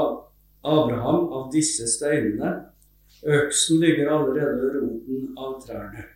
Abraham 0.66 1.30
av 1.38 1.48
disse 1.54 1.88
steinene. 1.88 2.56
Øksen 3.22 3.80
ligger 3.84 4.10
allerede 4.16 4.58
ved 4.58 4.80
roten 4.82 5.30
av 5.38 5.56
trærne. 5.62 6.08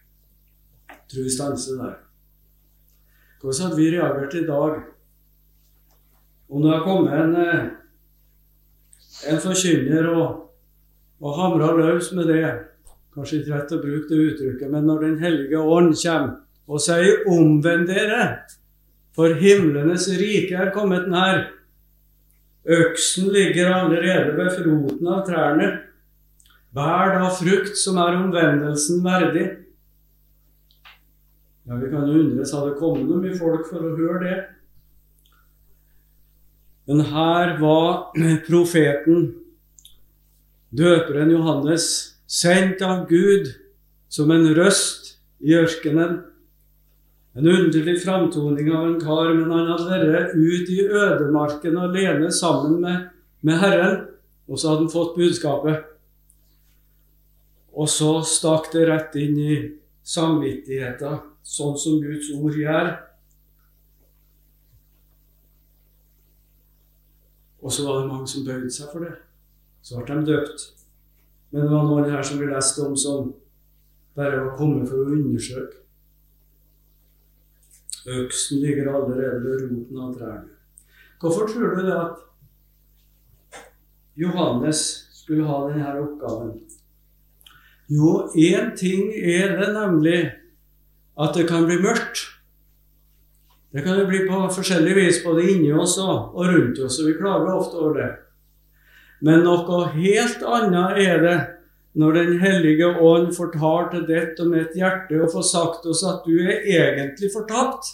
Tro 1.05 1.23
vi 1.23 1.31
stanser 1.31 1.77
der. 1.79 1.95
Hvordan 3.41 3.67
hadde 3.67 3.77
vi 3.77 3.91
reagert 3.93 4.35
i 4.39 4.45
dag 4.47 4.79
om 6.49 6.61
det 6.63 6.71
har 6.71 6.83
kommet 6.83 7.13
en, 7.13 7.35
eh, 7.35 7.65
en 9.23 9.41
forkynner 9.41 10.09
og, 10.11 10.41
og 11.23 11.37
hamrer 11.39 11.77
løs 11.79 12.11
med 12.17 12.27
det? 12.31 12.43
Kanskje 13.15 13.41
ikke 13.41 13.55
rett 13.55 13.71
å 13.71 13.79
bruke 13.79 14.09
det 14.11 14.23
uttrykket, 14.29 14.71
men 14.71 14.87
når 14.89 15.03
Den 15.05 15.19
hellige 15.23 15.59
ånd 15.59 15.93
kommer 15.95 16.41
og 16.67 16.81
sier 16.81 17.23
'omvend 17.29 17.87
dere', 17.87 18.39
for 19.15 19.33
himlenes 19.33 20.09
rike 20.19 20.55
er 20.55 20.71
kommet 20.73 21.07
nær. 21.07 21.51
Øksen 22.65 23.29
ligger 23.31 23.71
allerede 23.71 24.35
ved 24.35 24.65
roten 24.65 25.07
av 25.07 25.25
trærne. 25.27 25.67
Bær 26.73 27.13
da 27.19 27.29
frukt 27.29 27.77
som 27.77 27.97
er 27.97 28.17
omvendelsen 28.17 29.03
verdig. 29.03 29.45
Ja, 31.65 31.75
Vi 31.75 31.89
kan 31.89 32.07
jo 32.07 32.19
undres 32.19 32.51
har 32.51 32.67
det 32.67 32.77
kommet 32.79 33.07
noe 33.07 33.21
mye 33.21 33.37
folk 33.37 33.69
for 33.69 33.79
å 33.79 33.95
høre 33.95 34.19
det. 34.23 34.54
Men 36.85 37.01
her 37.09 37.55
var 37.57 38.11
profeten, 38.45 39.33
døperen 40.75 41.31
Johannes, 41.33 41.87
sendt 42.29 42.81
av 42.85 43.07
Gud 43.09 43.49
som 44.09 44.31
en 44.31 44.47
røst 44.57 45.15
i 45.41 45.55
ørkenen. 45.57 46.19
En 47.35 47.47
underlig 47.51 47.97
framtoning 48.03 48.69
av 48.71 48.85
en 48.87 48.99
kar, 49.01 49.33
men 49.33 49.51
han 49.51 49.71
hadde 49.73 50.11
vært 50.13 50.37
ut 50.37 50.69
i 50.71 50.85
ødemarken 50.85 51.81
alene 51.81 52.29
sammen 52.31 52.77
med, 52.83 53.09
med 53.41 53.59
Herren, 53.59 53.97
og 54.47 54.59
så 54.59 54.71
hadde 54.71 54.85
han 54.85 54.93
fått 54.93 55.17
budskapet. 55.17 55.89
Og 57.75 57.89
så 57.91 58.21
stakk 58.23 58.69
det 58.71 58.85
rett 58.87 59.17
inn 59.19 59.35
i 59.41 59.57
samvittigheten, 60.05 61.17
sånn 61.43 61.75
som 61.81 61.99
Guds 61.99 62.29
ord 62.37 62.55
gjør. 62.55 62.93
Og 67.65 67.73
så 67.73 67.85
var 67.87 68.01
det 68.01 68.11
mange 68.11 68.29
som 68.29 68.45
bøyde 68.45 68.69
seg 68.69 68.91
for 68.93 69.01
det. 69.01 69.15
Så 69.81 69.97
ble 69.97 70.19
de 70.19 70.27
døpt. 70.29 70.67
Men 71.49 71.63
det 71.65 71.71
var 71.71 71.87
noen 71.87 72.11
her 72.11 72.21
som 72.25 72.37
vi 72.37 72.49
leste 72.49 72.83
om, 72.85 72.93
som 72.97 73.31
bare 74.17 74.43
var 74.43 74.53
kommet 74.59 74.89
for 74.89 75.01
å 75.01 75.15
undersøke. 75.15 75.81
Øksen 78.05 78.61
ligger 78.61 78.91
allerede 78.93 79.41
ved 79.41 79.63
roten 79.65 80.01
av 80.03 80.13
trærne. 80.13 80.51
Hvorfor 81.21 81.49
tror 81.49 81.73
du 81.73 81.81
det 81.87 81.95
at 81.97 82.21
Johannes 84.15 84.81
skulle 85.15 85.47
ha 85.49 85.63
denne 85.71 85.95
oppgaven? 86.03 86.53
Jo, 87.89 88.29
én 88.37 88.75
ting 88.77 89.09
er 89.13 89.57
det 89.57 89.71
nemlig 89.73 90.19
at 91.17 91.33
det 91.33 91.47
kan 91.49 91.65
bli 91.65 91.79
mørkt. 91.81 92.24
Det 93.75 93.81
kan 93.83 93.97
jo 93.99 94.05
bli 94.07 94.21
på 94.23 94.37
forskjellig 94.55 94.93
vis 94.95 95.17
både 95.19 95.49
inni 95.51 95.73
oss 95.75 95.97
og 95.99 96.37
rundt 96.47 96.77
oss, 96.79 96.95
og 97.01 97.09
vi 97.09 97.17
klager 97.17 97.57
ofte 97.57 97.75
over 97.75 97.97
det. 97.99 98.11
Men 99.27 99.41
noe 99.43 99.89
helt 99.91 100.43
annet 100.47 100.99
er 101.03 101.19
det 101.23 101.35
når 101.99 102.13
Den 102.13 102.39
hellige 102.39 102.87
ånd 102.87 103.33
får 103.35 103.51
tar 103.51 103.89
til 103.91 104.05
ditt 104.07 104.39
og 104.43 104.47
mitt 104.51 104.73
hjerte 104.75 105.19
og 105.19 105.31
får 105.31 105.43
sagt 105.47 105.85
oss 105.91 106.03
at 106.07 106.23
du 106.27 106.39
er 106.39 106.63
egentlig 106.67 107.29
fortapt, 107.33 107.87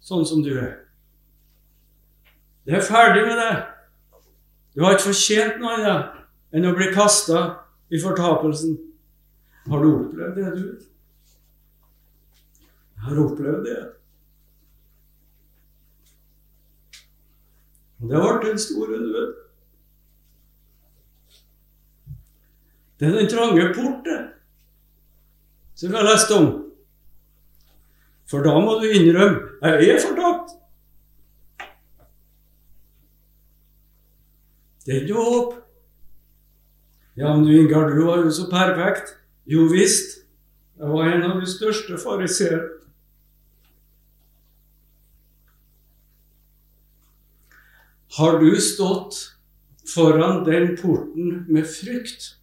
sånn 0.00 0.24
som 0.28 0.40
du 0.44 0.52
er. 0.52 0.74
Det 2.64 2.76
er 2.76 2.84
ferdig 2.88 3.24
med 3.24 3.40
det. 3.40 3.54
Du 4.76 4.84
har 4.84 4.96
ikke 4.96 5.10
fortjent 5.10 5.60
noe 5.60 5.76
annet 5.76 6.56
enn 6.56 6.68
å 6.68 6.74
bli 6.76 6.88
kasta 6.92 7.44
i 7.92 8.00
fortapelsen. 8.00 8.76
Har 9.68 9.84
du 9.84 9.90
opplevd 9.92 10.40
det, 10.40 10.56
du? 10.56 10.66
Jeg 12.96 13.06
har 13.10 13.22
opplevd 13.26 13.64
det. 13.68 13.80
Det 18.00 18.20
ble 18.20 18.50
den 18.50 18.58
store 18.60 18.98
død. 19.00 19.34
Det 23.00 23.08
er 23.08 23.18
den 23.18 23.28
trange 23.28 23.72
porten 23.76 24.28
som 25.76 25.90
vi 25.90 25.96
har 25.96 26.06
lest 26.08 26.30
om. 26.32 26.46
For 28.26 28.44
da 28.44 28.54
må 28.60 28.78
du 28.80 28.88
innrømme 28.90 29.56
jeg 29.62 29.90
er 29.94 30.00
fortapt. 30.02 30.54
Det 34.86 34.94
er 34.94 35.02
ikke 35.02 35.18
håp. 35.18 35.54
Ja, 37.16 37.32
men 37.34 37.44
du 37.44 37.50
Ingar, 37.50 37.88
du 37.90 38.04
var 38.06 38.22
jo 38.22 38.30
så 38.30 38.46
perfekt. 38.50 39.16
Jo 39.46 39.66
visst. 39.72 40.20
Jeg 40.78 40.88
var 40.88 41.08
en 41.10 41.24
av 41.26 41.40
de 41.40 41.48
største 41.48 41.98
fariseere. 41.98 42.75
Har 48.16 48.38
du 48.40 48.60
stått 48.60 49.36
foran 49.94 50.44
den 50.44 50.76
porten 50.76 51.44
med 51.48 51.66
frykt? 51.68 52.36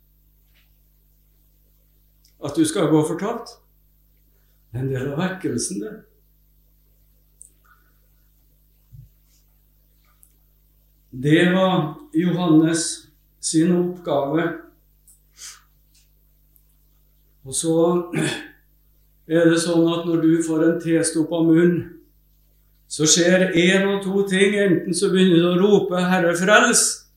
At 2.43 2.55
du 2.55 2.65
skal 2.65 2.91
gå 2.91 3.03
fortapt? 3.07 3.57
Det 4.71 4.79
er 4.79 4.83
en 4.83 4.91
del 4.91 5.13
av 5.13 5.21
vekkelsen, 5.21 5.83
det. 5.85 5.93
Det 11.23 11.41
var 11.53 11.93
Johannes 12.17 12.85
sin 13.39 13.75
oppgave 13.77 14.63
og 17.43 17.55
så 17.55 17.73
er 19.27 19.49
det 19.49 19.59
sånn 19.59 19.87
at 19.91 20.05
når 20.07 20.21
du 20.23 20.31
får 20.45 20.63
en 20.63 20.77
testoppa 20.83 21.41
munn, 21.43 21.75
så 22.93 23.07
skjer 23.09 23.47
én 23.57 23.87
og 23.89 24.03
to 24.03 24.23
ting. 24.29 24.53
Enten 24.59 24.93
så 24.93 25.09
begynner 25.09 25.41
du 25.41 25.47
å 25.49 25.61
rope 25.61 25.97
'Herre, 25.97 26.35
frels', 26.37 27.07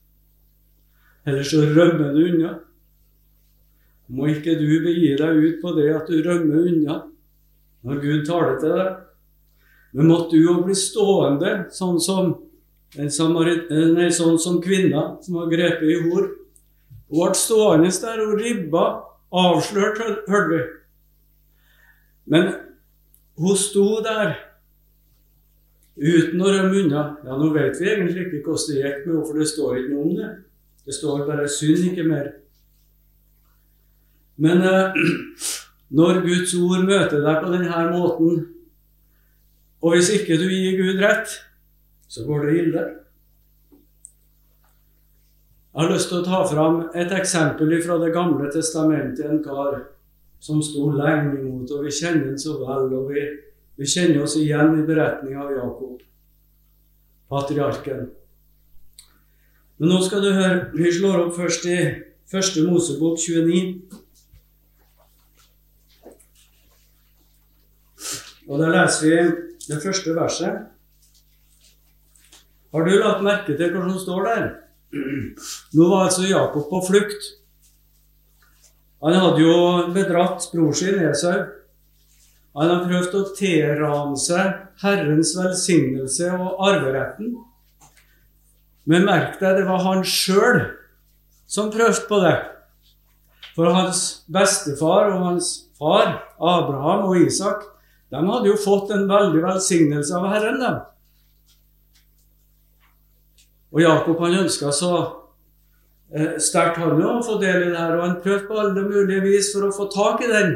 eller 1.25 1.43
så 1.43 1.61
rømmer 1.61 2.15
du 2.15 2.23
unna. 2.31 2.53
Må 4.09 4.29
ikke 4.31 4.55
du 4.57 4.79
begi 4.81 5.15
deg 5.19 5.43
ut 5.43 5.61
på 5.61 5.75
det 5.75 5.89
at 5.93 6.07
du 6.07 6.23
rømmer 6.23 6.63
unna 6.71 7.03
når 7.83 8.01
Gud 8.01 8.25
taler 8.25 8.57
til 8.59 8.73
deg. 8.73 8.95
Men 9.93 10.07
måtte 10.07 10.31
du 10.31 10.43
jo 10.45 10.61
bli 10.63 10.75
stående, 10.75 11.67
sånn 11.71 11.99
som, 11.99 12.33
samarit, 13.09 13.69
nei, 13.69 14.09
sånn 14.09 14.39
som 14.39 14.61
kvinna 14.63 15.17
som 15.21 15.35
har 15.41 15.51
grepet 15.51 15.83
i 15.83 15.99
hor. 16.07 16.31
Hun 17.11 17.21
ble 17.21 17.35
stående 17.35 17.91
der 17.91 18.23
og 18.23 18.39
ribba 18.39 18.85
avslørt, 19.31 20.01
hørte 20.27 20.49
vi. 20.55 20.63
Men 22.27 22.53
hun 23.37 23.55
sto 23.59 24.01
der 24.03 24.37
uten 25.97 26.41
å 26.41 26.51
rømme 26.51 26.83
unna. 26.83 27.05
Ja, 27.25 27.37
nå 27.37 27.51
vet 27.55 27.79
vi 27.81 27.89
egentlig 27.91 28.27
ikke 28.27 28.43
hvordan 28.45 28.67
det 28.69 28.81
gikk 28.81 28.99
med 29.05 29.13
henne, 29.13 29.23
for 29.29 29.39
det 29.39 29.47
står 29.51 29.79
ikke 29.79 29.93
noe 29.93 30.03
om 30.05 30.19
det. 30.19 30.33
Det 30.87 30.95
står 30.95 31.25
bare 31.27 31.47
'synd, 31.47 31.89
ikke 31.91 32.07
mer'. 32.07 32.35
Men 34.37 34.61
eh, 34.61 34.93
når 35.97 36.21
Guds 36.27 36.53
ord 36.53 36.85
møter 36.85 37.25
deg 37.25 37.41
på 37.43 37.51
denne 37.51 37.89
måten, 37.91 38.45
og 39.81 39.93
hvis 39.93 40.09
ikke 40.13 40.37
du 40.37 40.47
gir 40.49 40.77
Gud 40.77 41.01
rett, 41.01 41.29
så 42.07 42.25
går 42.25 42.45
det 42.45 42.55
ille. 42.61 42.85
Jeg 45.77 45.85
har 45.85 45.93
lyst 45.93 46.09
til 46.09 46.23
å 46.23 46.25
ta 46.25 46.39
fram 46.49 46.79
et 46.97 47.11
eksempel 47.13 47.75
fra 47.85 47.99
Det 48.01 48.13
gamle 48.13 48.47
testamentet. 48.49 49.25
En 49.29 49.43
kar 49.43 49.83
som 50.39 50.61
sto 50.61 50.89
lenge 50.89 51.35
imot, 51.37 51.69
og 51.71 51.85
vi 51.85 51.91
kjenner 51.93 52.31
ham 52.31 52.37
så 52.37 52.55
vel. 52.57 52.93
og 52.97 53.11
vi, 53.11 53.25
vi 53.77 53.87
kjenner 53.87 54.23
oss 54.25 54.35
igjen 54.39 54.79
i 54.79 54.85
beretninga 54.87 55.43
av 55.43 55.53
Jakob, 55.53 56.01
patriarken. 57.29 58.07
Men 59.77 59.93
nå 59.93 60.01
skal 60.01 60.23
du 60.25 60.31
høre, 60.33 60.67
vi 60.73 60.91
slår 60.93 61.27
opp 61.27 61.35
først 61.37 61.67
i 61.69 61.79
Første 62.27 62.63
Mosebok 62.67 63.15
29. 63.21 63.77
Og 68.47 68.59
Der 68.59 68.73
leser 68.73 69.07
vi 69.07 69.19
det 69.67 69.77
første 69.83 70.15
verset. 70.15 70.65
Har 72.73 72.83
du 72.83 72.97
lagt 72.99 73.23
merke 73.23 73.55
til 73.55 73.71
hva 73.71 73.85
som 73.87 73.99
står 74.01 74.27
der? 74.27 74.47
Nå 75.75 75.87
var 75.87 76.07
altså 76.09 76.27
Jakob 76.27 76.67
på 76.67 76.81
flukt. 76.89 77.31
Han 79.03 79.15
hadde 79.15 79.43
jo 79.43 79.55
bedratt 79.95 80.49
bror 80.51 80.75
sin 80.75 80.99
Esau. 81.07 81.45
Han 82.57 82.71
har 82.71 82.85
prøvd 82.87 83.15
å 83.19 83.23
tilrane 83.37 84.17
seg 84.17 84.55
Herrens 84.81 85.35
velsignelse 85.37 86.31
og 86.33 86.63
arveretten. 86.65 87.35
Men 88.89 89.05
merk 89.05 89.37
deg, 89.41 89.59
det 89.59 89.67
var 89.67 89.83
han 89.85 90.01
sjøl 90.07 90.63
som 91.45 91.69
prøvde 91.73 92.07
på 92.09 92.21
det. 92.23 92.35
For 93.53 93.69
hans 93.73 94.23
bestefar 94.31 95.11
og 95.13 95.25
hans 95.25 95.51
far, 95.77 96.23
Abraham 96.37 97.07
og 97.11 97.21
Isak, 97.21 97.65
de 98.09 98.21
hadde 98.23 98.49
jo 98.49 98.57
fått 98.61 98.93
en 98.95 99.05
veldig 99.09 99.43
velsignelse 99.43 100.15
av 100.17 100.29
Herren. 100.31 100.61
dem. 100.61 100.79
Og 103.75 103.81
Jakob 103.83 104.21
han 104.23 104.39
ønska 104.45 104.71
så 104.71 104.91
eh, 106.13 106.37
sterkt 106.41 106.79
han 106.81 107.03
å 107.03 107.19
få 107.25 107.37
del 107.41 107.67
i 107.67 107.69
det 107.73 107.77
her, 107.77 107.97
og 107.97 108.05
han 108.05 108.17
prøvde 108.23 108.47
på 108.47 108.59
alle 108.61 108.85
mulige 108.87 109.25
vis 109.25 109.51
for 109.53 109.67
å 109.67 109.73
få 109.75 109.89
tak 109.93 110.23
i 110.23 110.31
den. 110.31 110.55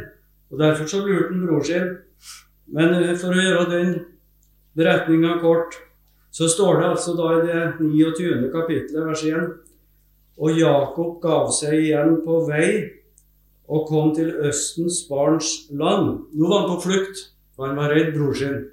Og 0.51 0.59
Derfor 0.59 0.87
så 0.87 0.99
lurte 1.05 1.33
han 1.33 1.47
bror 1.47 1.63
sin. 1.63 1.87
Men 2.71 2.93
eh, 2.99 3.15
for 3.19 3.35
å 3.35 3.43
gjøre 3.45 3.69
den 3.71 3.93
beretninga 4.77 5.37
kort, 5.43 5.77
så 6.31 6.47
står 6.47 6.79
det 6.79 6.89
altså 6.93 7.15
da 7.17 7.29
i 7.35 7.45
det 7.47 7.61
29. 7.79 8.51
kapittelet, 8.53 9.07
vers 9.07 9.23
1 9.27 9.49
Og 10.39 10.59
Jakob 10.59 11.17
gav 11.23 11.49
seg 11.51 11.75
igjen 11.75 12.21
på 12.25 12.37
vei 12.47 12.67
og 13.71 13.87
kom 13.87 14.13
til 14.15 14.31
Østens 14.47 15.03
barns 15.09 15.67
land. 15.71 16.27
Nå 16.35 16.47
var 16.47 16.63
han 16.63 16.71
på 16.73 16.87
flukt, 16.87 17.19
for 17.55 17.67
han 17.67 17.77
var 17.79 17.91
redd 17.93 18.13
bror 18.15 18.33
sin. 18.35 18.63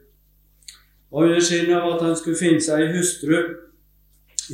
Og 1.11 1.27
under 1.27 1.43
skinn 1.45 1.71
av 1.75 1.87
at 1.95 2.05
han 2.07 2.17
skulle 2.19 2.39
finne 2.39 2.63
seg 2.63 2.83
ei 2.83 2.95
hustru 2.97 3.37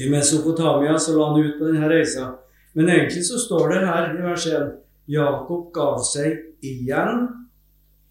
i 0.00 0.08
Mesopotamia 0.10 0.98
så 0.98 1.14
la 1.16 1.30
han 1.30 1.44
ut 1.44 1.56
på 1.58 1.68
denne 1.70 1.88
reisa. 1.88 2.32
Men 2.74 2.90
egentlig 2.90 3.24
så 3.28 3.38
står 3.40 3.72
det 3.72 3.86
her 3.86 4.10
i 4.16 4.24
vers 4.24 4.46
1 4.50 4.72
Jakob 5.10 5.68
gav 5.74 5.98
seg 6.06 6.38
igjen 6.64 7.28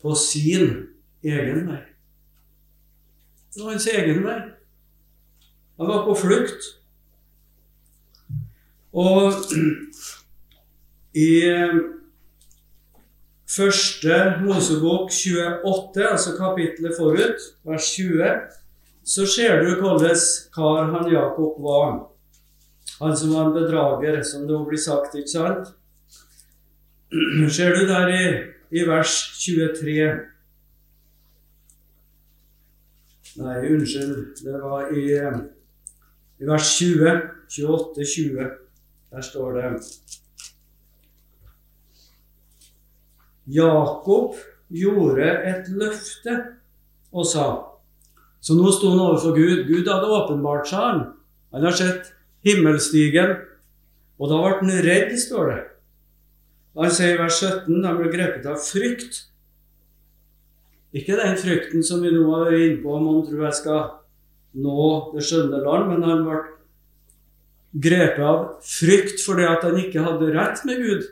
på 0.01 0.13
sin 0.19 0.69
egen 1.23 1.67
vei. 1.71 1.81
Det 3.53 3.63
var 3.63 3.75
hans 3.75 3.87
egen 3.87 4.23
vei. 4.25 4.39
Han 5.77 5.89
var 5.89 6.05
på 6.05 6.15
flukt. 6.21 6.69
Og 8.93 9.33
i 11.25 11.29
eh, 11.49 11.77
første 13.49 14.19
Mosebok 14.43 15.13
28, 15.13 16.09
altså 16.09 16.35
kapittelet 16.37 16.97
forut, 16.97 17.47
vers 17.65 17.93
20 17.95 18.61
så 19.03 19.25
ser 19.27 19.63
du 19.63 19.81
hvordan 19.81 20.19
kar 20.55 20.91
han 20.93 21.11
Jakob 21.11 21.61
var. 21.61 22.09
Han 22.99 23.17
som 23.17 23.33
var 23.33 23.45
en 23.45 23.53
bedrager, 23.53 24.21
som 24.23 24.47
det 24.47 24.59
blir 24.67 24.79
sagt, 24.79 25.15
ikke 25.15 25.31
sant? 25.31 25.73
Ser 27.49 27.75
du 27.75 27.87
der 27.87 28.09
i, 28.09 28.23
i 28.73 28.85
vers 28.87 29.15
23 29.39 30.07
Nei, 33.33 33.57
unnskyld. 33.65 34.43
Det 34.45 34.59
var 34.61 34.91
i, 34.93 35.07
i 36.37 36.45
vers 36.45 36.69
20. 36.77 37.21
28-20. 37.53 38.49
Der 39.13 39.21
står 39.21 39.53
det 39.57 39.69
Jakob 43.45 44.35
gjorde 44.69 45.29
et 45.49 45.69
løfte 45.69 46.37
og 47.11 47.27
sa 47.27 47.47
så 48.43 48.55
nå 48.57 48.71
sto 48.75 48.89
han 48.91 48.99
overfor 48.99 49.37
Gud. 49.37 49.61
Gud 49.69 49.87
hadde 49.87 50.09
åpenbart 50.11 50.67
seg 50.67 50.81
han. 50.83 51.03
Han 51.55 51.63
har 51.63 51.75
sett 51.79 52.09
himmelstigen, 52.43 53.37
og 54.19 54.31
da 54.31 54.39
ble 54.41 54.57
han 54.59 54.81
redd, 54.83 55.13
står 55.19 55.47
det. 55.47 55.59
Han 56.77 56.93
sier 56.93 57.15
i 57.15 57.19
vers 57.21 57.37
17 57.39 57.83
de 57.83 57.91
ble 57.99 58.09
grepet 58.13 58.47
av 58.49 58.57
frykt. 58.61 59.19
Ikke 60.93 61.17
den 61.17 61.37
frykten 61.37 61.85
som 61.85 62.01
vi 62.05 62.13
nå 62.13 62.23
vært 62.29 62.57
inne 62.57 62.81
på, 62.81 62.95
om 62.97 63.09
han 63.09 63.21
tror 63.27 63.45
jeg 63.47 63.59
skal 63.59 63.83
nå 64.63 64.87
det 65.13 65.25
skjønne 65.25 65.61
land, 65.65 65.89
men 65.89 66.05
han 66.05 66.25
ble 66.25 66.41
grepet 67.83 68.21
av 68.25 68.43
frykt 68.65 69.21
fordi 69.25 69.47
at 69.49 69.65
han 69.65 69.79
ikke 69.81 70.05
hadde 70.05 70.33
rett 70.35 70.61
med 70.69 70.81
Gud. 70.81 71.07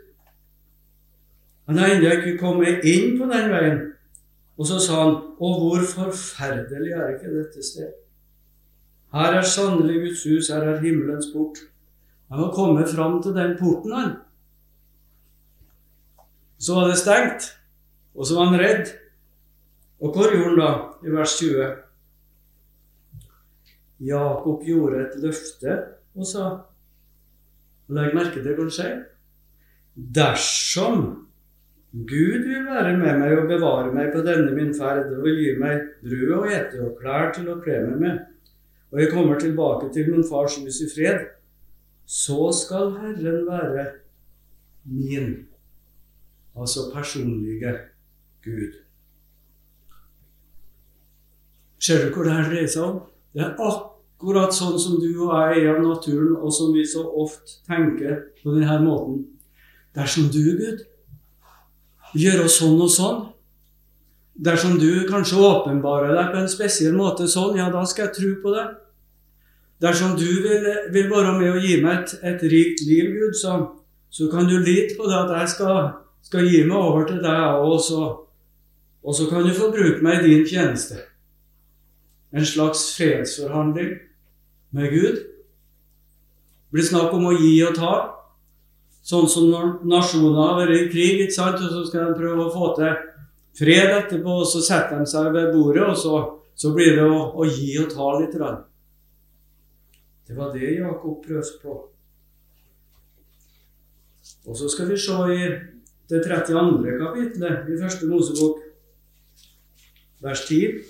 Han 1.70 1.80
har 1.82 1.96
ennå 1.96 2.14
ikke 2.18 2.38
kommet 2.42 2.86
inn 2.90 3.18
på 3.20 3.30
den 3.30 3.50
veien. 3.54 3.82
Og 4.60 4.68
så 4.70 4.78
sa 4.82 4.98
han, 5.00 5.14
og 5.42 5.62
hvor 5.62 5.86
forferdelig 5.90 6.94
er 6.94 7.16
ikke 7.16 7.34
dette 7.34 7.64
sted? 7.66 7.94
Her 9.14 9.38
er 9.40 9.48
sannelig 9.48 10.02
Guds 10.04 10.26
hus, 10.28 10.50
her 10.54 10.66
er 10.68 10.82
himmelens 10.84 11.32
port. 11.34 11.64
Han 12.30 12.44
må 12.44 12.52
kommet 12.56 12.92
fram 12.94 13.18
til 13.24 13.34
den 13.36 13.58
porten, 13.60 13.96
han. 13.96 14.12
Så 16.62 16.78
var 16.78 16.92
det 16.92 17.00
stengt, 17.02 17.48
og 18.14 18.28
så 18.28 18.38
var 18.38 18.52
han 18.52 18.62
redd. 18.62 18.92
Og 20.02 20.14
hva 20.14 20.28
gjorde 20.30 20.50
han 20.50 20.60
da, 20.60 20.72
i 21.06 21.14
vers 21.14 21.38
20? 21.40 21.72
Jakob 24.02 24.64
gjorde 24.66 25.02
et 25.06 25.18
løfte 25.22 25.78
og 26.18 26.26
sa 26.26 26.46
Legg 27.92 28.16
merke 28.16 28.40
til 28.40 28.56
hva 28.56 28.64
han 28.64 28.72
sier. 28.74 29.02
Dersom 30.16 31.02
Gud 31.92 32.46
vil 32.48 32.70
være 32.70 32.94
med 32.96 33.20
meg 33.20 33.34
og 33.36 33.50
bevare 33.50 33.92
meg 33.92 34.14
på 34.14 34.22
denne 34.24 34.54
min 34.56 34.72
ferd 34.78 35.10
og 35.12 35.26
vil 35.26 35.42
gi 35.44 35.56
meg 35.60 35.90
brød 36.06 36.30
å 36.38 36.44
ete 36.48 36.80
og 36.86 37.02
klær 37.02 37.34
til 37.36 37.50
å 37.52 37.58
kle 37.60 37.82
meg 37.84 37.98
med, 38.00 38.22
og 38.92 39.02
jeg 39.02 39.12
kommer 39.12 39.40
tilbake 39.40 39.90
til 39.92 40.08
min 40.08 40.24
fars 40.24 40.56
hus 40.64 40.80
i 40.86 40.88
fred, 40.88 41.26
så 42.08 42.48
skal 42.56 42.96
Herren 43.02 43.44
være 43.48 43.86
min, 44.88 45.34
altså 46.58 46.90
personlige 46.94 47.74
Gud. 48.44 48.78
Ser 51.82 52.06
du 52.06 52.14
hvor 52.14 52.28
det 52.28 52.34
her 52.34 52.50
dreier 52.50 52.70
seg 52.70 52.86
om? 52.86 53.00
Det 53.34 53.42
er 53.42 53.62
akkurat 53.66 54.54
sånn 54.54 54.78
som 54.80 55.00
du 55.02 55.10
og 55.26 55.32
jeg 55.34 55.64
er 55.64 55.76
av 55.76 55.82
naturen, 55.86 56.36
og 56.38 56.54
som 56.54 56.74
vi 56.76 56.86
så 56.86 57.04
ofte 57.24 57.62
tenker 57.66 58.20
på 58.42 58.54
denne 58.54 58.78
måten. 58.84 59.24
Dersom 59.96 60.30
du, 60.32 60.44
Gud, 60.60 60.84
gjør 62.18 62.46
oss 62.46 62.60
sånn 62.62 62.78
og 62.82 62.92
sånn. 62.92 63.24
Dersom 64.42 64.78
du 64.80 65.08
kanskje 65.10 65.42
åpenbarer 65.42 66.14
deg 66.16 66.32
på 66.32 66.40
en 66.42 66.52
spesiell 66.52 66.96
måte 66.98 67.28
sånn, 67.30 67.58
ja, 67.60 67.68
da 67.74 67.84
skal 67.88 68.08
jeg 68.08 68.16
tro 68.20 68.32
på 68.44 68.54
det. 68.56 68.68
Dersom 69.82 70.14
du 70.18 70.28
vil, 70.46 70.68
vil 70.94 71.10
være 71.10 71.34
med 71.40 71.56
og 71.56 71.66
gi 71.66 71.80
meg 71.82 72.04
et, 72.04 72.14
et 72.30 72.44
rikt 72.52 72.84
liv, 72.86 73.10
Gud, 73.16 73.38
så, 73.38 73.58
så, 74.14 74.30
kan 74.30 74.46
du 74.50 74.60
lite 74.60 74.94
på 74.98 75.10
det 75.10 75.18
at 75.18 75.34
jeg 75.40 75.54
skal, 75.56 75.80
skal 76.22 76.48
gi 76.48 76.64
meg 76.68 76.78
over 76.78 77.08
til 77.10 77.20
deg, 77.24 77.66
og 77.66 77.80
så, 77.84 78.06
og 79.04 79.18
så 79.18 79.28
kan 79.30 79.46
du 79.46 79.54
få 79.56 79.72
bruke 79.74 80.04
meg 80.06 80.22
i 80.22 80.30
din 80.30 80.48
tjeneste. 80.48 81.02
En 82.32 82.46
slags 82.48 82.86
fredsforhandling 82.96 83.98
med 84.72 84.90
Gud. 84.94 85.20
Det 86.72 86.78
blir 86.78 86.88
snakk 86.88 87.14
om 87.18 87.28
å 87.28 87.36
gi 87.36 87.56
og 87.68 87.76
ta. 87.76 87.94
Sånn 89.04 89.28
som 89.28 89.50
når 89.52 89.72
nasjoner 89.90 90.38
har 90.40 90.60
vært 90.62 90.78
i 90.78 90.90
krig, 90.92 91.24
ikke 91.26 91.36
sant? 91.36 91.60
og 91.60 91.74
så 91.74 91.82
skal 91.90 92.12
de 92.12 92.20
prøve 92.20 92.46
å 92.46 92.54
få 92.54 92.70
til 92.78 92.94
fred 93.58 93.96
etterpå, 93.98 94.38
og 94.44 94.48
så 94.48 94.62
setter 94.64 95.02
de 95.02 95.10
seg 95.10 95.32
ved 95.36 95.52
bordet, 95.56 95.84
og 95.90 95.98
så, 95.98 96.22
så 96.56 96.72
blir 96.76 96.96
det 96.96 97.08
å, 97.10 97.24
å, 97.36 97.48
gi 97.50 97.74
og 97.82 97.90
ta 97.92 98.12
litt. 98.20 98.38
Rann. 98.40 98.62
Det 100.28 100.38
var 100.38 100.54
det 100.56 100.78
Jakob 100.78 101.20
prøvde 101.26 101.60
på. 101.64 101.78
Og 104.48 104.58
så 104.58 104.70
skal 104.72 104.88
vi 104.90 104.98
se 105.02 105.18
i 105.36 105.50
det 106.12 106.24
32. 106.26 106.98
kapitlet 107.00 107.70
i 107.72 107.78
første 107.80 108.08
Mosebok, 108.10 108.60
vers 110.22 110.44
10. 110.48 110.82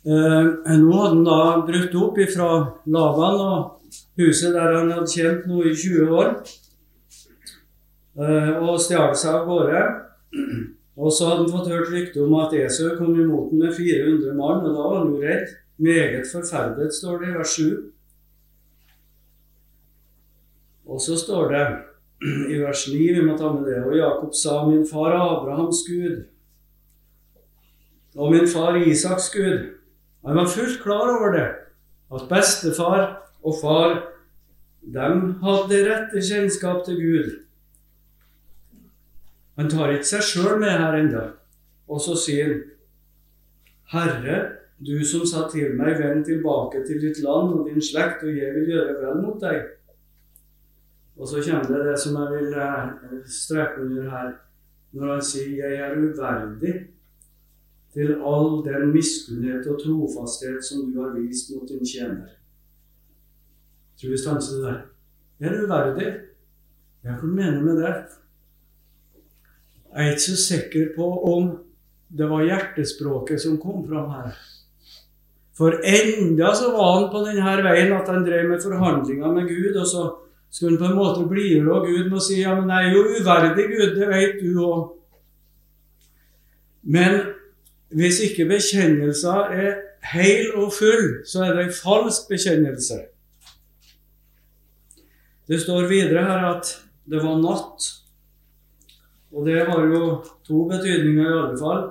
Eh, 0.00 0.76
nå 0.80 0.92
hadde 0.96 1.08
han 1.10 1.26
da 1.26 1.40
brutt 1.66 1.96
opp 2.00 2.20
ifra 2.22 2.48
Laban 2.88 3.40
og 3.44 3.98
huset 4.20 4.54
der 4.54 4.78
han 4.78 4.92
hadde 4.94 5.10
tjent 5.10 5.44
nå 5.50 5.64
i 5.68 5.74
20 5.74 6.14
år, 6.22 6.30
eh, 8.20 8.54
og 8.62 8.80
stjal 8.80 9.12
seg 9.12 9.42
av 9.42 9.50
gårde. 9.50 9.82
Og 11.00 11.12
så 11.12 11.28
hadde 11.28 11.44
han 11.44 11.52
fått 11.52 11.72
hørt 11.72 11.92
rykte 11.92 12.22
om 12.22 12.38
at 12.40 12.54
Esau 12.56 12.94
kom 12.96 13.14
imot 13.16 13.50
ham 13.50 13.60
med 13.64 13.74
400 13.74 14.34
mann, 14.36 14.64
og 14.64 14.74
da 14.76 14.86
var 14.86 14.98
han 15.02 15.14
jo 15.14 15.20
redd. 15.24 15.54
Meget 15.80 16.26
forferdet, 16.28 16.92
står 16.92 17.22
det 17.22 17.28
i 17.28 17.36
vers 17.38 17.54
7. 17.56 17.92
Og 20.90 21.00
så 21.00 21.16
står 21.16 21.54
det 21.54 21.64
i 22.22 22.58
vers 22.60 22.86
9, 22.92 22.98
vi 23.16 23.24
må 23.24 23.36
ta 23.38 23.52
med 23.54 23.64
det, 23.68 23.78
og 23.84 23.96
Jakob 23.96 24.34
sa, 24.36 24.60
min 24.68 24.84
far 24.88 25.16
Abrahams 25.16 25.82
Gud, 25.88 26.22
og 28.16 28.32
min 28.34 28.48
far 28.50 28.76
Isaks 28.76 29.30
Gud, 29.32 29.68
han 30.26 30.36
var 30.36 30.50
fullt 30.52 30.82
klar 30.82 31.08
over 31.16 31.32
det, 31.32 31.48
at 32.12 32.28
bestefar 32.28 33.04
og 33.42 33.54
far 33.62 33.94
de 34.80 35.08
hadde 35.44 35.80
rette 35.86 36.22
kjennskap 36.24 36.84
til 36.84 36.96
Gud. 37.00 37.30
Han 39.60 39.68
tar 39.68 39.92
ikke 39.92 40.08
seg 40.08 40.24
sjøl 40.24 40.60
med 40.60 40.72
her 40.72 40.96
enda. 40.96 41.24
Og 41.90 42.00
så 42.00 42.16
sier 42.16 42.48
han, 42.48 42.62
Herre, 43.92 44.38
du 44.80 45.02
som 45.04 45.26
sa 45.28 45.44
til 45.52 45.74
meg, 45.76 45.98
vend 46.00 46.24
tilbake 46.24 46.84
til 46.86 47.00
ditt 47.02 47.20
land 47.24 47.52
og 47.52 47.66
din 47.68 47.82
slekt, 47.82 48.24
og 48.24 48.32
jeg 48.32 48.54
vil 48.56 48.70
gjøre 48.72 48.96
vel 49.02 49.20
mot 49.20 49.40
deg. 49.42 49.66
Og 51.20 51.28
så 51.28 51.42
kommer 51.44 51.68
det 51.68 51.82
det 51.84 51.98
som 52.00 52.16
jeg 52.16 52.32
vil 52.32 52.54
eh, 52.56 53.18
streke 53.28 53.82
under 53.84 54.08
her, 54.08 54.30
når 54.96 55.12
han 55.12 55.24
sier, 55.24 55.66
jeg 55.68 55.80
er 55.84 55.98
uverdig 56.00 56.74
til 57.92 58.14
all 58.24 58.62
den 58.64 58.92
miskunnhet 58.94 59.66
og 59.68 59.82
trofasthet 59.82 60.64
som 60.64 60.86
du 60.88 60.96
har 61.02 61.12
vist 61.18 61.50
mot 61.52 61.68
din 61.68 61.84
tjener. 61.86 62.30
Tror 64.00 64.14
vi 64.14 64.20
stanser 64.22 64.56
det 64.56 64.64
der. 64.64 64.80
Jeg 65.40 65.50
er 65.50 65.66
uverdig. 65.66 66.08
Ja, 67.04 67.18
hva 67.18 67.28
mener 67.28 67.58
du 67.58 67.66
med 67.66 67.82
det? 67.82 67.92
Jeg 69.90 70.06
er 70.06 70.14
ikke 70.14 70.24
så 70.24 70.38
sikker 70.40 70.88
på 70.96 71.10
om 71.34 71.52
det 72.08 72.30
var 72.30 72.46
hjertespråket 72.46 73.42
som 73.42 73.60
kom 73.60 73.84
fram 73.88 74.08
her. 74.14 74.40
For 75.56 75.76
enda 75.84 76.54
så 76.56 76.72
var 76.72 76.90
han 76.96 77.08
på 77.12 77.22
denne 77.26 77.54
veien 77.66 77.92
at 77.92 78.08
han 78.08 78.24
drev 78.24 78.48
med 78.48 78.64
forhandlinger 78.64 79.32
med 79.36 79.48
Gud, 79.48 79.76
og 79.76 79.86
så 79.86 80.04
skulle 80.50 80.78
han 80.78 80.82
på 80.82 80.88
en 80.90 80.98
måte 80.98 81.28
blidgjøre 81.30 81.82
Gud 81.86 82.08
med 82.08 82.18
å 82.18 82.24
si 82.24 82.40
ja, 82.40 82.56
men 82.58 82.72
jeg 82.72 82.88
er 82.88 82.96
jo 82.96 83.04
uverdig, 83.20 83.66
Gud, 83.70 83.94
det 83.98 84.08
vet 84.10 84.40
du 84.42 84.58
òg. 84.64 84.88
Men 86.82 87.20
hvis 87.94 88.20
ikke 88.26 88.48
bekjennelser 88.50 89.54
er 89.54 89.70
heil 90.12 90.52
og 90.58 90.72
full, 90.74 91.22
så 91.26 91.44
er 91.46 91.56
det 91.56 91.64
en 91.66 91.74
falsk 91.74 92.28
bekjennelse. 92.30 92.98
Det 95.50 95.58
står 95.60 95.88
videre 95.90 96.22
her 96.26 96.44
at 96.52 96.68
det 97.10 97.22
var 97.22 97.40
natt. 97.42 97.88
Og 99.30 99.46
det 99.46 99.64
har 99.66 99.86
jo 99.86 100.20
to 100.46 100.64
betydninger 100.70 101.26
i 101.26 101.38
alle 101.40 101.58
fall. 101.58 101.82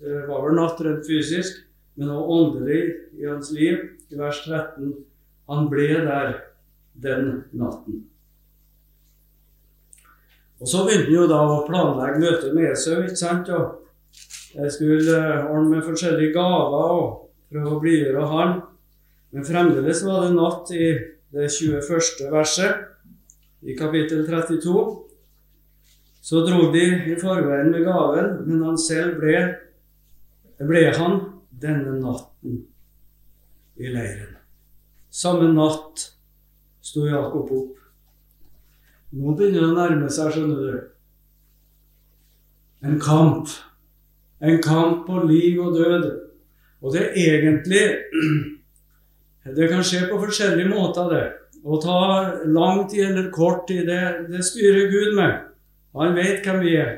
Det 0.00 0.24
var 0.28 0.44
vel 0.44 0.56
natt 0.56 0.80
rent 0.84 1.08
fysisk, 1.08 1.62
men 1.96 2.12
også 2.12 2.36
åndelig 2.36 2.82
i 3.18 3.26
hans 3.28 3.50
liv. 3.52 3.80
I 4.08 4.20
vers 4.20 4.40
13 4.44 4.92
han 5.48 5.68
ble 5.72 5.88
der 6.04 6.36
den 7.02 7.44
natten. 7.52 8.04
Og 10.58 10.68
Så 10.68 10.84
begynte 10.84 11.06
han 11.06 11.14
jo 11.14 11.26
da 11.30 11.38
å 11.46 11.66
planlegge 11.68 12.22
møtet 12.22 12.54
med 12.54 12.72
Esau. 12.72 13.02
ikke 13.04 13.20
sant? 13.20 13.50
Og 13.54 14.56
jeg 14.56 14.72
skulle 14.74 15.14
eh, 15.14 15.46
ordne 15.46 15.76
med 15.76 15.86
forskjellige 15.86 16.34
gaver 16.34 16.94
og 16.96 17.10
prøve 17.52 17.76
å 17.76 17.80
blidgjøre 17.82 18.30
han. 18.32 18.54
Men 19.30 19.46
fremdeles 19.46 20.02
var 20.06 20.24
det 20.24 20.34
natt 20.34 20.72
i 20.74 20.88
det 21.34 21.50
21. 21.52 22.26
verset 22.32 22.88
i 23.62 23.76
kapittel 23.78 24.24
32. 24.26 24.84
Så 26.28 26.42
dro 26.44 26.72
de 26.72 26.84
i 27.12 27.16
forveien 27.20 27.70
med 27.72 27.86
gaven, 27.86 28.34
men 28.48 28.64
han 28.66 28.78
selv 28.80 29.20
ble, 29.22 29.36
ble 30.58 30.82
han 30.96 31.20
denne 31.48 31.94
natten 32.02 32.64
i 33.78 33.92
leiren. 33.94 34.34
Samme 35.08 35.52
natt 35.54 36.17
sto 36.88 37.06
Jakob 37.08 37.52
opp. 37.54 37.78
Nå 39.14 39.32
begynner 39.36 39.62
det 39.62 39.70
å 39.70 39.76
nærme 39.76 40.10
seg, 40.12 40.34
skjønner 40.34 40.60
du. 40.64 40.84
En 42.88 43.00
kamp 43.02 43.48
en 44.40 44.62
kamp 44.62 45.06
på 45.06 45.24
liv 45.26 45.58
og 45.60 45.74
død. 45.74 46.06
Og 46.82 46.94
det 46.94 47.02
er 47.02 47.38
egentlig 47.38 47.84
Det 49.56 49.68
kan 49.70 49.80
skje 49.86 50.10
på 50.10 50.18
forskjellige 50.20 50.68
måter, 50.68 51.06
det. 51.08 51.26
Å 51.64 51.78
ta 51.80 52.00
lang 52.52 52.82
tid 52.90 53.06
eller 53.06 53.30
kort 53.32 53.62
tid, 53.70 53.86
det, 53.88 54.26
det 54.28 54.42
styrer 54.44 54.90
Gud 54.92 55.14
med. 55.16 55.38
Han 55.96 56.12
vet 56.18 56.44
hvem 56.44 56.60
vi 56.60 56.74
er. 56.76 56.90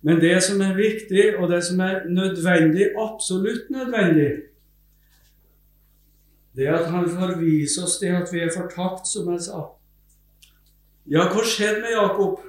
Men 0.00 0.22
det 0.22 0.38
som 0.46 0.62
er 0.64 0.72
viktig, 0.78 1.34
og 1.36 1.50
det 1.52 1.60
som 1.66 1.82
er 1.84 2.06
nødvendig, 2.08 2.88
absolutt 2.96 3.68
nødvendig, 3.70 4.30
det 6.56 6.68
at 6.68 6.90
han 6.92 7.08
får 7.08 7.36
vise 7.40 7.82
oss 7.84 7.98
det 8.00 8.12
at 8.16 8.32
vi 8.32 8.42
er 8.44 8.52
fortapt, 8.52 9.06
som 9.08 9.28
han 9.32 9.40
sa. 9.40 9.64
Ja, 11.08 11.26
hva 11.32 11.44
skjedde 11.44 11.80
med 11.82 11.96
Jakob? 11.96 12.42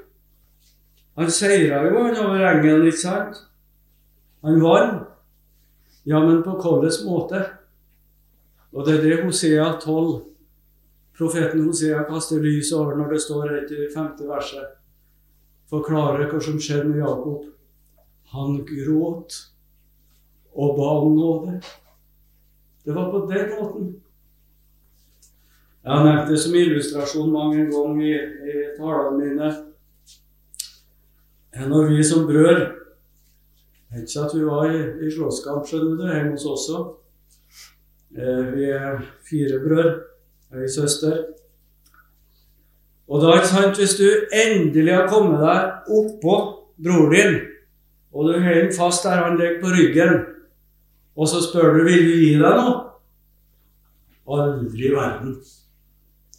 Han 1.18 1.32
seira 1.32 1.84
jo 1.88 2.04
han 2.04 2.20
over 2.20 2.46
engelen, 2.50 2.88
ikke 2.89 3.02
sant? 3.02 3.39
Han 4.44 4.62
vant. 4.62 5.10
Ja, 6.06 6.20
men 6.20 6.44
på 6.44 6.58
hvilken 6.58 7.08
måte? 7.08 7.46
Og 8.74 8.86
det 8.86 8.98
er 8.98 9.04
det 9.04 9.24
Hosea 9.24 9.66
12, 9.80 10.24
profeten 11.18 11.68
Hosea 11.68 12.02
kaster 12.10 12.42
lys 12.42 12.72
over 12.74 12.98
når 12.98 13.13
det 13.13 13.22
står 13.22 13.50
rett 13.52 13.72
i 13.72 13.89
femte 13.94 14.26
verset. 14.28 14.74
Forklarer 15.70 16.28
hva 16.32 16.42
som 16.42 16.60
skjedde 16.60 16.89
med 16.89 17.04
Jakob. 17.06 17.46
Han 18.34 18.60
gråt 18.66 19.38
og 20.54 20.76
ba 20.78 20.89
om 21.06 21.16
nåde. 21.16 21.62
Det 22.86 22.96
var 22.96 23.12
på 23.12 23.26
den 23.32 23.52
måten. 23.56 23.96
Jeg 25.84 25.91
har 25.91 26.06
nevnt 26.06 26.30
det 26.32 26.39
som 26.39 26.56
illustrasjon 26.56 27.32
mange 27.32 27.65
ganger 27.72 28.06
i, 28.08 28.13
i 28.52 28.54
talene 28.78 29.17
mine. 29.19 29.52
Når 31.67 31.89
vi 31.91 32.04
som 32.04 32.26
brød 32.28 32.62
ikke 33.93 34.19
at 34.26 34.32
vi 34.34 34.46
var 34.46 34.65
i, 34.72 34.80
i 35.06 35.12
slåsskamp, 35.12 35.67
skjønner 35.69 35.98
du, 36.00 36.08
hjemme 36.10 36.34
hos 36.34 36.46
oss 36.50 36.65
også. 36.72 36.80
Eh, 38.17 38.46
vi 38.56 38.69
er 38.74 39.04
fire 39.30 39.60
brødre, 39.62 39.93
ei 40.58 40.69
søster. 40.69 41.19
Og 43.08 43.22
da, 43.22 43.36
ikke 43.38 43.52
sant, 43.52 43.78
hvis 43.78 43.98
du 44.00 44.08
endelig 44.34 44.96
har 44.96 45.10
kommet 45.12 45.43
deg 45.43 45.93
oppå 45.93 46.38
broren 46.82 47.13
din, 47.13 47.39
og 48.13 48.30
du 48.30 48.34
holder 48.39 48.74
fast 48.74 49.06
der 49.06 49.26
han 49.28 49.38
ligger 49.38 49.62
på 49.62 49.74
ryggen, 49.76 50.19
og 51.15 51.30
så 51.30 51.41
spør 51.45 51.78
du 51.78 51.84
vil 51.88 52.08
du 52.08 52.15
gi 52.17 52.34
deg 52.41 52.58
noe 52.58 52.80
Aldri 54.23 54.88
i 54.88 54.91
verden. 54.93 55.34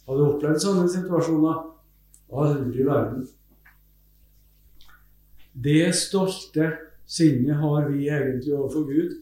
Har 0.07 0.17
du 0.17 0.23
opplevd 0.25 0.61
sånne 0.61 0.87
situasjoner? 0.89 1.59
Aldri 2.33 2.81
i 2.81 2.87
verden. 2.87 3.27
Det 5.53 5.91
stolte 5.95 6.71
sinnet 7.05 7.61
har 7.61 7.85
vi 7.91 8.09
egentlig 8.09 8.55
overfor 8.57 8.87
Gud. 8.89 9.13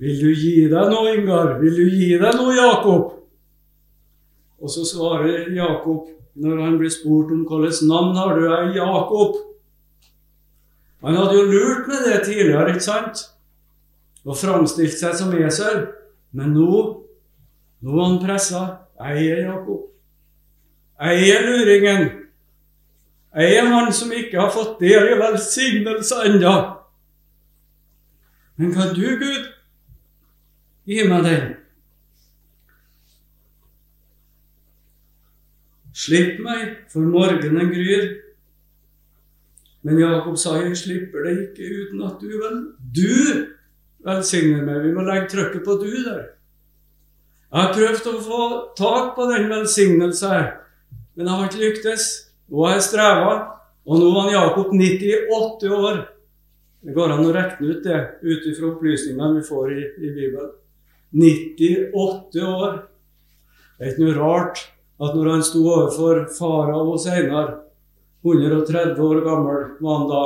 Vil 0.00 0.16
du 0.18 0.30
gi 0.32 0.64
deg 0.72 0.88
noe, 0.90 1.12
Ingar? 1.14 1.58
Vil 1.60 1.76
du 1.76 1.84
gi 1.84 2.14
deg 2.18 2.40
noe, 2.40 2.56
Jakob? 2.56 3.12
Og 4.64 4.72
så 4.72 4.86
svarer 4.88 5.52
Jakob 5.54 6.08
når 6.40 6.64
han 6.64 6.80
blir 6.80 6.90
spurt 6.90 7.30
om 7.30 7.44
hvilket 7.46 7.84
navn 7.86 8.16
har 8.18 8.34
du 8.40 8.48
er 8.48 8.72
Jakob. 8.74 9.36
Han 11.04 11.20
hadde 11.20 11.36
jo 11.36 11.44
lurt 11.52 11.86
med 11.92 12.08
det 12.08 12.24
tidligere, 12.24 12.72
ikke 12.72 12.88
sant? 12.88 13.28
Og 14.24 14.36
framstilte 14.40 14.96
seg 14.96 15.16
som 15.18 15.34
esel. 15.36 15.86
Men 16.34 16.54
nå 16.56 17.04
nå 17.84 17.98
er 17.98 18.04
han 18.08 18.20
pressa. 18.22 18.60
Jeg 18.98 19.26
er 19.28 19.40
Jakob. 19.50 19.80
Jeg 21.00 21.28
er 21.30 21.42
luringen. 21.46 22.06
Jeg 23.34 23.56
er 23.56 23.66
han 23.68 23.92
som 23.92 24.12
ikke 24.12 24.40
har 24.40 24.52
fått 24.54 24.78
del 24.80 25.10
i 25.10 25.18
velsignelse 25.20 26.22
ennå. 26.30 26.54
Men 28.56 28.72
kan 28.72 28.94
du, 28.94 29.04
Gud, 29.20 29.50
gi 30.86 31.04
meg 31.10 31.24
den? 31.26 31.54
Slipp 35.94 36.38
meg, 36.40 36.76
for 36.92 37.04
morgenen 37.04 37.72
gryr. 37.74 38.06
Men 39.82 40.00
Jakob 40.00 40.38
sa, 40.40 40.56
jeg 40.62 40.78
slipper 40.78 41.26
deg 41.26 41.42
ikke 41.50 41.68
uten 41.82 42.06
at 42.06 42.22
du 42.22 42.30
vel 42.40 42.56
Du 42.96 43.53
velsigner 44.04 44.64
meg. 44.64 44.82
Vi 44.84 44.92
må 44.94 45.04
legge 45.06 45.30
trykket 45.32 45.64
på 45.64 45.78
du 45.80 45.90
der. 46.04 46.24
Jeg 47.54 47.60
har 47.62 47.74
prøvd 47.74 48.08
å 48.10 48.20
få 48.24 48.44
tak 48.78 49.12
på 49.14 49.28
den 49.30 49.46
velsignelsen, 49.52 50.48
men 51.14 51.28
jeg 51.28 51.38
har 51.38 51.46
ikke 51.46 51.62
lyktes. 51.62 52.08
Nå 52.50 52.64
har 52.66 52.74
jeg 52.74 52.86
streva, 52.88 53.34
og 53.86 54.00
nå 54.00 54.10
var 54.16 54.32
Jakob 54.32 54.72
98 54.74 55.70
år. 55.70 56.00
Det 56.84 56.92
går 56.96 57.14
an 57.14 57.24
å 57.24 57.32
regne 57.32 57.70
ut 57.70 57.86
det 57.86 58.00
ut 58.26 58.48
ifra 58.50 58.72
opplysningene 58.72 59.38
vi 59.38 59.46
får 59.46 59.70
i, 59.72 59.84
i 60.02 60.10
Bibelen. 60.16 60.50
98 61.14 62.42
år. 62.48 62.74
Det 63.78 63.86
er 63.86 63.92
ikke 63.92 64.08
noe 64.08 64.18
rart 64.18 64.64
at 65.04 65.14
når 65.14 65.30
han 65.30 65.46
sto 65.46 65.62
overfor 65.62 66.24
farao 66.34 66.98
seinere, 67.00 67.60
130 68.24 69.00
år 69.04 69.22
gammel 69.24 69.64
var 69.84 69.98
han 69.98 70.06
da 70.08 70.24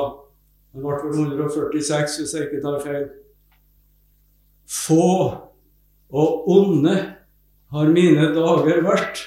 Han 0.76 0.84
ble 0.84 0.96
vel 1.10 1.30
146, 1.32 2.18
hvis 2.20 2.34
jeg 2.36 2.46
ikke 2.46 2.60
tar 2.62 2.76
feil. 2.84 3.06
Få 4.68 5.08
og 6.08 6.48
onde 6.48 6.94
har 7.72 7.92
mine 7.92 8.30
dager 8.34 8.80
vært. 8.84 9.20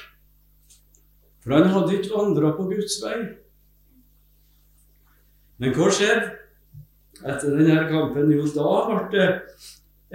For 1.41 1.55
han 1.57 1.69
hadde 1.73 1.97
ikke 1.97 2.13
vandra 2.13 2.53
på 2.57 2.67
Guds 2.69 2.97
vei. 3.03 3.17
Men 5.61 5.75
hva 5.77 5.89
skjedde 5.93 6.31
etter 7.21 7.53
denne 7.53 7.83
kampen? 7.89 8.31
Jo, 8.33 8.47
da 8.53 8.71
ble 8.87 9.09
det 9.13 9.27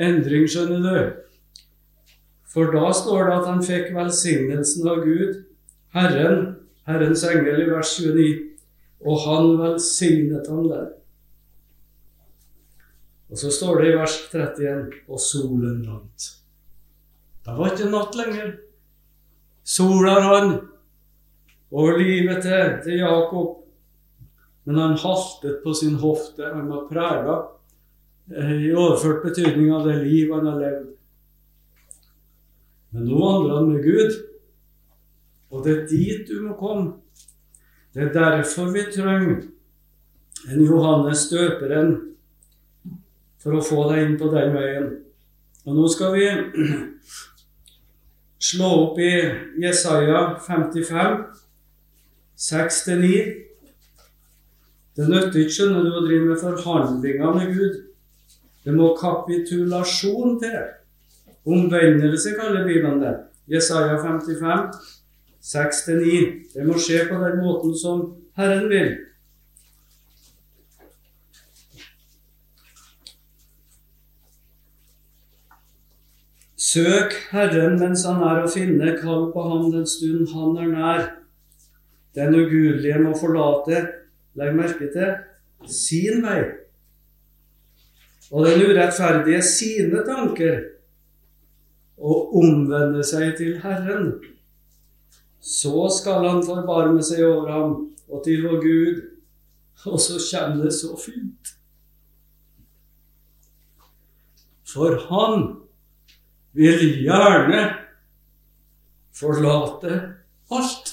endring, 0.06 0.46
skjønner 0.50 0.82
du. 0.82 1.22
For 2.50 2.72
da 2.74 2.90
står 2.94 3.28
det 3.28 3.36
at 3.36 3.48
han 3.50 3.62
fikk 3.64 3.92
velsignelsen 3.94 4.86
av 4.90 5.02
Gud, 5.04 5.42
Herren, 5.94 6.46
Herrens 6.88 7.22
engel, 7.28 7.62
i 7.62 7.70
vers 7.70 7.94
29, 8.00 8.26
og 9.06 9.22
han 9.26 9.50
velsignet 9.60 10.50
ham 10.50 10.66
der. 10.70 10.88
Og 13.30 13.38
så 13.38 13.50
står 13.50 13.80
det 13.80 13.90
i 13.90 13.96
vers 13.98 14.16
31 14.30 15.00
og 15.10 15.20
solen 15.20 15.82
rant. 15.88 16.28
Da 17.46 17.56
var 17.58 17.72
ikke 17.72 17.90
natt 17.90 18.14
lenger. 18.18 18.52
Sola 19.66 20.16
rant 20.22 20.62
over 21.74 21.98
livet 21.98 22.42
til, 22.42 22.76
til 22.84 23.00
Jakob. 23.02 23.62
Men 24.66 24.78
han 24.82 24.98
haltet 24.98 25.60
på 25.64 25.74
sin 25.74 25.98
hofte. 26.02 26.46
Han 26.54 26.70
var 26.70 26.86
prega 26.90 27.36
eh, 28.34 28.54
i 28.68 28.74
overført 28.74 29.26
betydning 29.26 29.72
av 29.74 29.86
det 29.86 30.00
liv 30.04 30.32
han 30.34 30.46
har 30.46 30.62
levd. 30.62 30.92
Men 32.94 33.10
nå 33.10 33.18
vandrer 33.20 33.58
han 33.58 33.70
med 33.70 33.82
Gud, 33.84 34.14
og 35.52 35.64
det 35.66 35.72
er 35.72 35.88
dit 35.90 36.30
du 36.30 36.38
må 36.46 36.54
komme. 36.56 36.94
Det 37.92 38.06
er 38.06 38.14
derfor 38.14 38.70
vi 38.72 38.86
trenger 38.94 39.42
en 40.46 40.62
Johannes 40.62 41.26
døperen 41.30 41.92
for 43.42 43.56
å 43.56 43.64
få 43.64 43.86
deg 43.90 44.04
inn 44.04 44.18
på 44.20 44.30
den 44.32 44.54
veien. 44.56 44.86
Og 45.66 45.74
nå 45.76 45.88
skal 45.90 46.14
vi 46.14 46.26
slå 48.50 48.70
opp 48.84 49.00
i 49.02 49.12
Jesaja 49.62 50.22
55, 50.46 51.18
6-9. 52.46 53.10
Det 54.96 55.08
nytter 55.10 55.42
ikke 55.42 55.56
skjønner 55.58 55.84
du, 55.84 55.92
å 55.92 56.04
drive 56.06 56.30
med 56.30 56.40
forhandlinger 56.40 57.36
med 57.36 57.52
Gud. 57.56 57.80
Det 58.66 58.74
må 58.74 58.92
kapitulasjon 58.98 60.38
til. 60.42 60.60
Omvendelse 61.46 62.34
kaller 62.38 62.64
Bibelen 62.66 63.02
det. 63.02 63.14
Jesaja 63.50 63.98
55, 64.02 64.70
6-9. 65.46 66.22
Det 66.54 66.64
må 66.66 66.78
skje 66.80 67.04
på 67.10 67.20
den 67.22 67.38
måten 67.42 67.76
som 67.78 68.06
Herren 68.38 68.66
vil. 68.72 68.96
Søk 76.76 77.14
Herren 77.30 77.78
mens 77.80 78.02
han 78.04 78.18
er 78.26 78.42
å 78.44 78.48
finne, 78.52 78.90
kall 79.00 79.30
på 79.32 79.44
ham 79.46 79.70
den 79.72 79.86
stund 79.88 80.28
han 80.34 80.58
er 80.60 80.68
nær. 80.74 81.06
Den 82.16 82.36
ugudelige 82.36 82.98
må 83.00 83.14
forlate, 83.16 83.80
legg 84.36 84.52
merke 84.58 84.90
til, 84.92 85.14
sin 85.72 86.20
vei. 86.26 86.42
Og 88.28 88.44
den 88.44 88.66
urettferdige 88.66 89.40
sine 89.46 90.04
tanker, 90.04 90.60
og 91.96 92.36
omvende 92.42 93.04
seg 93.08 93.38
til 93.40 93.56
Herren. 93.64 94.12
Så 95.40 95.88
skal 95.96 96.26
han 96.28 96.44
forbarme 96.44 97.00
seg 97.00 97.24
over 97.24 97.52
ham 97.54 97.76
og 98.10 98.24
til 98.26 98.44
vår 98.44 98.64
Gud. 98.64 99.04
Og 99.86 100.00
så 100.02 100.20
kommer 100.20 100.66
det 100.66 100.74
så 100.76 100.92
fint. 101.00 101.56
For 104.66 104.98
han 105.08 105.54
vil 106.56 106.84
gjerne 107.04 107.62
forlate 109.16 110.00
alt. 110.52 110.92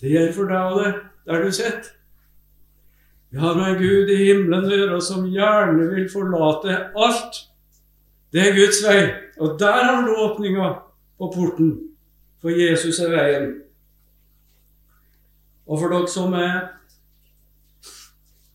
Det 0.00 0.12
gjelder 0.12 0.34
for 0.36 0.50
deg 0.50 0.72
og 0.72 0.80
det, 0.84 0.94
der 1.26 1.44
du 1.44 1.52
sitter. 1.54 1.92
Vi 3.30 3.38
har 3.42 3.54
med 3.58 3.80
Gud 3.80 4.10
i 4.12 4.22
himmelen 4.28 4.68
å 4.68 4.76
gjøre 4.76 5.00
som 5.02 5.26
gjerne 5.28 5.88
vil 5.90 6.06
forlate 6.12 6.76
alt. 6.94 7.42
Det 8.32 8.42
er 8.44 8.56
Guds 8.56 8.82
vei. 8.86 9.00
Og 9.42 9.58
der 9.60 9.82
har 9.82 10.06
du 10.06 10.14
åpninga 10.14 10.68
på 11.18 11.30
porten, 11.34 11.72
for 12.40 12.54
Jesus 12.54 13.00
er 13.02 13.12
veien. 13.12 13.48
Og 15.66 15.80
for 15.80 15.90
dere 15.90 16.08
som 16.10 16.34
er 16.38 16.75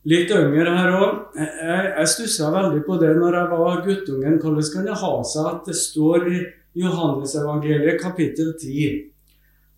litt 0.10 0.32
yngre 0.34 0.74
her 0.78 0.96
òg. 0.98 1.20
Jeg, 1.38 1.92
jeg 1.98 2.10
stussa 2.10 2.50
veldig 2.54 2.82
på 2.88 2.98
det 3.02 3.14
når 3.20 3.38
jeg 3.38 3.52
var 3.52 3.86
guttungen. 3.86 4.40
Hvordan 4.42 4.74
kan 4.74 4.90
det 4.90 4.98
ha 5.04 5.14
seg 5.28 5.50
at 5.52 5.70
det 5.70 5.78
står 5.78 6.28
i 6.32 6.42
Johannesevangeliet 6.82 8.00
kapittel 8.02 8.54
10, 8.58 8.92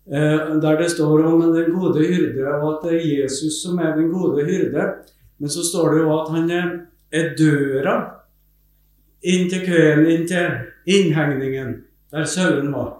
eh, 0.06 0.50
der 0.62 0.80
det 0.80 0.90
står 0.92 1.24
om 1.26 1.42
den 1.52 1.72
gode 1.74 2.06
hyrde, 2.06 2.46
og 2.60 2.68
at 2.76 2.88
det 2.88 2.98
er 2.98 3.08
Jesus 3.22 3.62
som 3.64 3.78
er 3.82 3.96
den 3.96 4.12
gode 4.12 4.44
hyrde. 4.46 4.90
Men 5.38 5.50
så 5.50 5.64
står 5.66 5.94
det 5.94 6.04
jo 6.04 6.12
at 6.18 6.30
han 6.36 6.50
er 6.54 7.32
døra 7.38 7.96
inn 9.24 9.48
til 9.50 9.64
køen, 9.66 10.06
inn 10.06 10.28
til 10.28 10.60
innhegningen 10.86 11.80
der 12.12 12.28
sauene 12.28 12.70
var. 12.72 12.92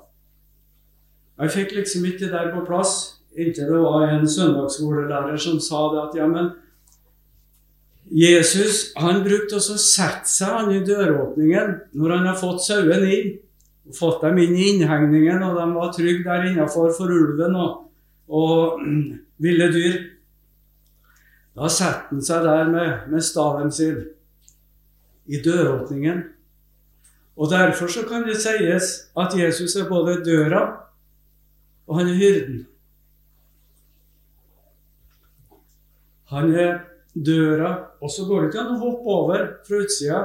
Jeg 1.39 1.51
fikk 1.51 1.75
liksom 1.77 2.05
ikke 2.09 2.27
det 2.27 2.33
der 2.33 2.53
på 2.55 2.65
plass 2.67 3.21
inntil 3.35 3.71
det 3.71 3.81
var 3.83 4.09
en 4.09 4.29
søndagsskolelærer 4.29 5.37
som 5.37 5.59
sa 5.63 5.89
det 5.93 6.03
at 6.05 6.19
ja, 6.19 6.27
men 6.31 6.53
Jesus 8.15 8.93
han 9.01 9.25
brukte 9.25 9.59
også 9.59 9.75
å 9.75 9.83
sette 9.83 10.31
seg 10.31 10.53
han 10.55 10.71
i 10.71 10.83
døråpningen 10.87 11.73
når 11.99 12.13
han 12.15 12.29
har 12.31 12.39
fått 12.39 12.63
sauene 12.63 13.09
inn. 13.11 13.33
og 13.89 13.97
Fått 13.99 14.23
dem 14.23 14.39
inn 14.41 14.55
i 14.55 14.69
innhegningen, 14.73 15.43
og 15.43 15.59
de 15.59 15.65
var 15.75 15.91
trygge 15.93 16.23
der 16.25 16.47
innafor 16.53 16.95
for 16.95 17.11
ulven 17.11 17.57
og, 17.59 17.89
og 18.31 18.85
ville 19.45 19.71
dyr. 19.75 19.99
Da 21.55 21.71
setter 21.71 22.15
han 22.15 22.23
seg 22.25 22.47
der 22.47 22.71
med, 22.71 23.11
med 23.11 23.27
staven 23.27 23.75
sin 23.75 23.99
i 25.27 25.41
døråpningen. 25.43 26.23
Og 27.35 27.51
Derfor 27.51 27.91
så 27.91 28.07
kan 28.07 28.23
det 28.29 28.39
sies 28.39 28.95
at 29.19 29.35
Jesus 29.35 29.75
er 29.75 29.91
både 29.91 30.21
døra 30.23 30.63
og 31.87 31.99
han 31.99 32.09
er 32.09 32.15
hyrden. 32.15 32.67
Han 36.25 36.55
er 36.55 36.79
døra, 37.15 37.73
og 38.01 38.11
så 38.11 38.27
går 38.29 38.43
det 38.43 38.51
ikke 38.51 38.63
an 38.65 38.75
å 38.75 38.83
hoppe 38.83 39.17
over 39.19 39.45
fra 39.67 39.83
utsida 39.85 40.23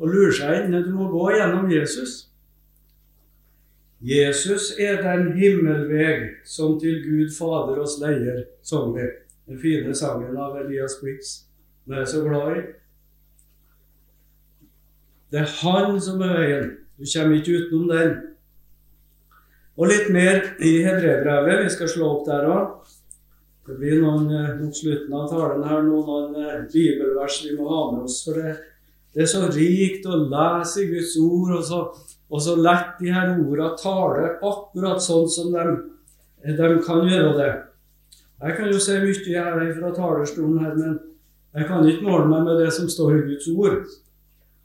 og 0.00 0.08
lure 0.08 0.32
seg 0.36 0.64
inn. 0.64 0.76
Du 0.86 0.92
må 0.94 1.10
gå 1.12 1.30
gjennom 1.36 1.70
Jesus. 1.72 2.30
Jesus 4.00 4.70
er 4.80 5.02
den 5.04 5.34
himmelveg 5.36 6.46
som 6.48 6.78
til 6.80 7.02
Gud 7.04 7.34
Fader 7.36 7.82
oss 7.82 7.98
leier, 8.00 8.46
sang 8.64 8.94
vi. 8.94 9.04
Den 9.50 9.60
fine 9.60 9.94
sangen 9.94 10.38
av 10.40 10.56
Elias 10.62 10.96
Blix. 11.02 11.40
Den 11.84 11.98
er 12.00 12.08
så 12.08 12.22
glad 12.24 12.56
i. 12.56 12.62
Det 15.30 15.42
er 15.42 15.52
Han 15.60 16.00
som 16.00 16.22
er 16.22 16.32
veien. 16.38 16.70
Du 16.98 17.04
kommer 17.04 17.36
ikke 17.36 17.58
utenom 17.58 17.88
den. 17.90 18.16
Og 19.76 19.88
litt 19.88 20.08
mer 20.12 20.42
i 20.60 20.80
Hebrebrevet. 20.84 21.64
Vi 21.64 21.74
skal 21.76 21.88
slå 21.88 22.08
opp 22.14 22.26
der 22.26 22.48
òg. 22.48 22.79
Det 23.70 23.76
blir 23.78 24.00
noen, 24.02 24.26
eh, 24.34 24.54
mot 24.58 24.74
slutten 24.74 25.12
av 25.14 25.28
talen 25.30 25.62
her 25.62 25.84
noen 25.86 26.34
eh, 26.34 26.62
bibelvers 26.72 27.36
vi 27.44 27.52
må 27.54 27.68
ha 27.70 27.82
med 27.92 28.08
oss. 28.08 28.16
For 28.26 28.34
det, 28.34 28.56
det 29.14 29.22
er 29.22 29.28
så 29.30 29.44
rikt 29.46 30.08
å 30.10 30.16
lese 30.24 30.82
i 30.82 30.88
Guds 30.90 31.12
ord, 31.22 31.52
og 31.54 31.62
så, 31.68 31.78
og 32.30 32.42
så 32.42 32.56
lett 32.58 32.98
de 32.98 33.12
her 33.14 33.30
ordene 33.36 33.76
taler 33.78 34.40
akkurat 34.48 35.02
sånn 35.04 35.28
som 35.30 35.54
de, 35.54 35.76
de, 36.42 36.70
kan 36.82 37.06
gjøre 37.06 37.36
det. 37.38 37.52
Jeg 38.40 38.56
kan 38.56 38.72
jo 38.72 38.80
si 38.82 38.96
mye 39.04 39.44
her 39.46 39.70
fra 39.76 39.92
talerstolen 40.00 40.58
her, 40.64 40.74
men 40.74 40.98
jeg 41.54 41.70
kan 41.70 41.86
ikke 41.86 42.08
måle 42.08 42.26
meg 42.32 42.48
med 42.48 42.64
det 42.64 42.72
som 42.74 42.90
står 42.90 43.20
i 43.20 43.24
Guds 43.28 43.48
ord. 43.54 43.78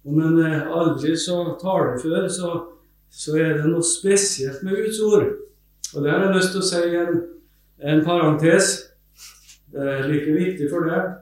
Om 0.05 0.23
en 0.31 0.41
eh, 0.49 0.65
aldri 0.81 1.13
så 1.13 1.43
talefør, 1.61 2.25
så, 2.33 2.55
så 3.13 3.37
er 3.37 3.59
det 3.59 3.69
noe 3.69 3.85
spesielt 3.85 4.65
med 4.65 4.81
Guds 4.81 5.03
ord. 5.05 5.29
Og 5.93 6.01
det 6.01 6.09
har 6.09 6.25
jeg 6.25 6.35
lyst 6.39 6.57
til 6.57 6.65
å 6.65 6.67
si 6.71 6.83
en, 7.03 7.23
en 7.93 8.05
parentes. 8.09 8.73
Det 9.75 9.83
er 9.83 10.05
like 10.07 10.31
viktig 10.31 10.69
for 10.71 10.87
deg. 10.87 11.15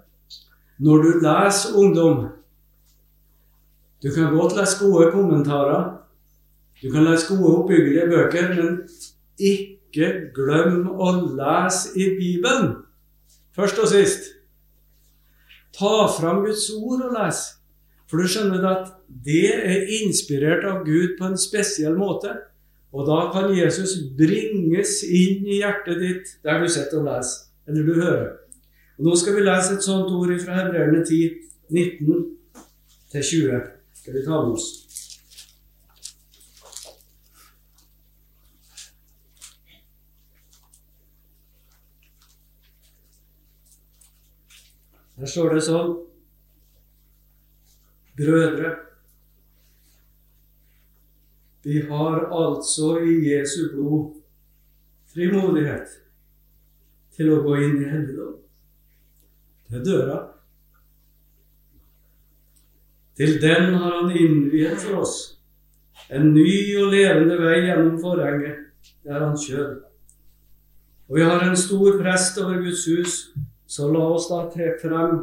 Når 0.86 1.04
du 1.04 1.12
leser 1.24 1.78
ungdom 1.78 2.28
Du 4.04 4.12
kan 4.14 4.34
godt 4.36 4.58
lese 4.58 4.78
gode 4.84 5.12
kommentarer. 5.12 5.84
Du 6.84 6.92
kan 6.92 7.06
lese 7.08 7.30
gode, 7.32 7.54
oppbyggelige 7.58 8.10
bøker, 8.12 8.50
men 8.52 8.82
ikke 9.40 10.10
glem 10.36 10.90
å 10.92 11.14
lese 11.40 11.94
i 11.96 12.10
Bibelen, 12.18 12.74
først 13.56 13.80
og 13.80 13.88
sist. 13.88 14.28
Ta 15.72 16.10
fram 16.12 16.44
Guds 16.44 16.68
ord 16.76 17.06
og 17.08 17.16
les. 17.16 17.40
For 18.12 18.20
du 18.20 18.28
skjønner 18.28 18.68
at 18.68 18.92
det 19.08 19.54
er 19.56 19.88
inspirert 20.04 20.68
av 20.68 20.84
Gud 20.84 21.16
på 21.18 21.32
en 21.32 21.40
spesiell 21.40 21.96
måte. 21.98 22.36
Og 22.94 23.08
da 23.08 23.24
kan 23.34 23.56
Jesus 23.56 23.96
bringes 24.20 25.00
inn 25.08 25.48
i 25.48 25.64
hjertet 25.64 26.04
ditt 26.04 26.38
der 26.46 26.60
du 26.62 26.68
sitter 26.70 27.00
og 27.00 27.08
leser, 27.08 27.48
eller 27.72 27.88
du 27.88 27.96
hører. 27.98 28.32
Nå 28.98 29.16
skal 29.16 29.36
vi 29.36 29.42
lese 29.42 29.74
et 29.74 29.86
sånt 29.86 30.12
ord 30.14 30.32
fra 30.44 30.60
Hebreerne 30.60 31.02
10, 31.06 31.30
19-20. 31.74 33.62
Skal 33.98 34.14
vi 34.14 34.26
ta 34.26 34.42
med 34.44 34.54
oss? 34.54 34.68
Der 45.18 45.30
står 45.32 45.56
det 45.56 45.64
sånn 45.64 45.94
Brødre, 48.14 48.76
vi 51.66 51.80
har 51.90 52.28
altså 52.30 53.00
i 53.02 53.16
Jesu 53.26 53.72
blod 53.72 54.20
frimodighet 55.10 55.96
til 57.18 57.32
å 57.34 57.42
gå 57.42 57.56
inn 57.64 57.80
i 57.82 57.90
helligdom. 57.90 58.43
Er 59.74 59.84
døra. 59.86 60.20
Til 63.18 63.40
den 63.42 63.74
har 63.74 64.02
han 64.02 64.12
innviet 64.18 64.82
for 64.82 65.02
oss 65.02 65.34
en 66.14 66.34
ny 66.34 66.76
og 66.82 66.92
levende 66.94 67.38
vei 67.42 67.60
gjennom 67.68 67.98
forhenget. 68.02 68.60
Det 69.04 69.14
er 69.14 69.36
kjører. 69.40 69.76
Og 71.10 71.18
vi 71.18 71.26
har 71.26 71.44
en 71.46 71.58
stor 71.58 71.98
prest 72.00 72.38
over 72.42 72.62
Guds 72.64 72.86
hus, 72.88 73.16
så 73.68 73.90
la 73.92 74.04
oss 74.16 74.30
da 74.32 74.44
tre 74.54 74.74
frem 74.82 75.20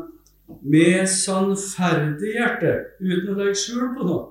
med 0.63 1.07
sannferdig 1.09 2.35
hjerte, 2.37 2.73
uten 3.01 3.33
å 3.33 3.39
legge 3.39 3.59
skjul 3.59 3.93
på 3.97 4.07
noe. 4.07 4.27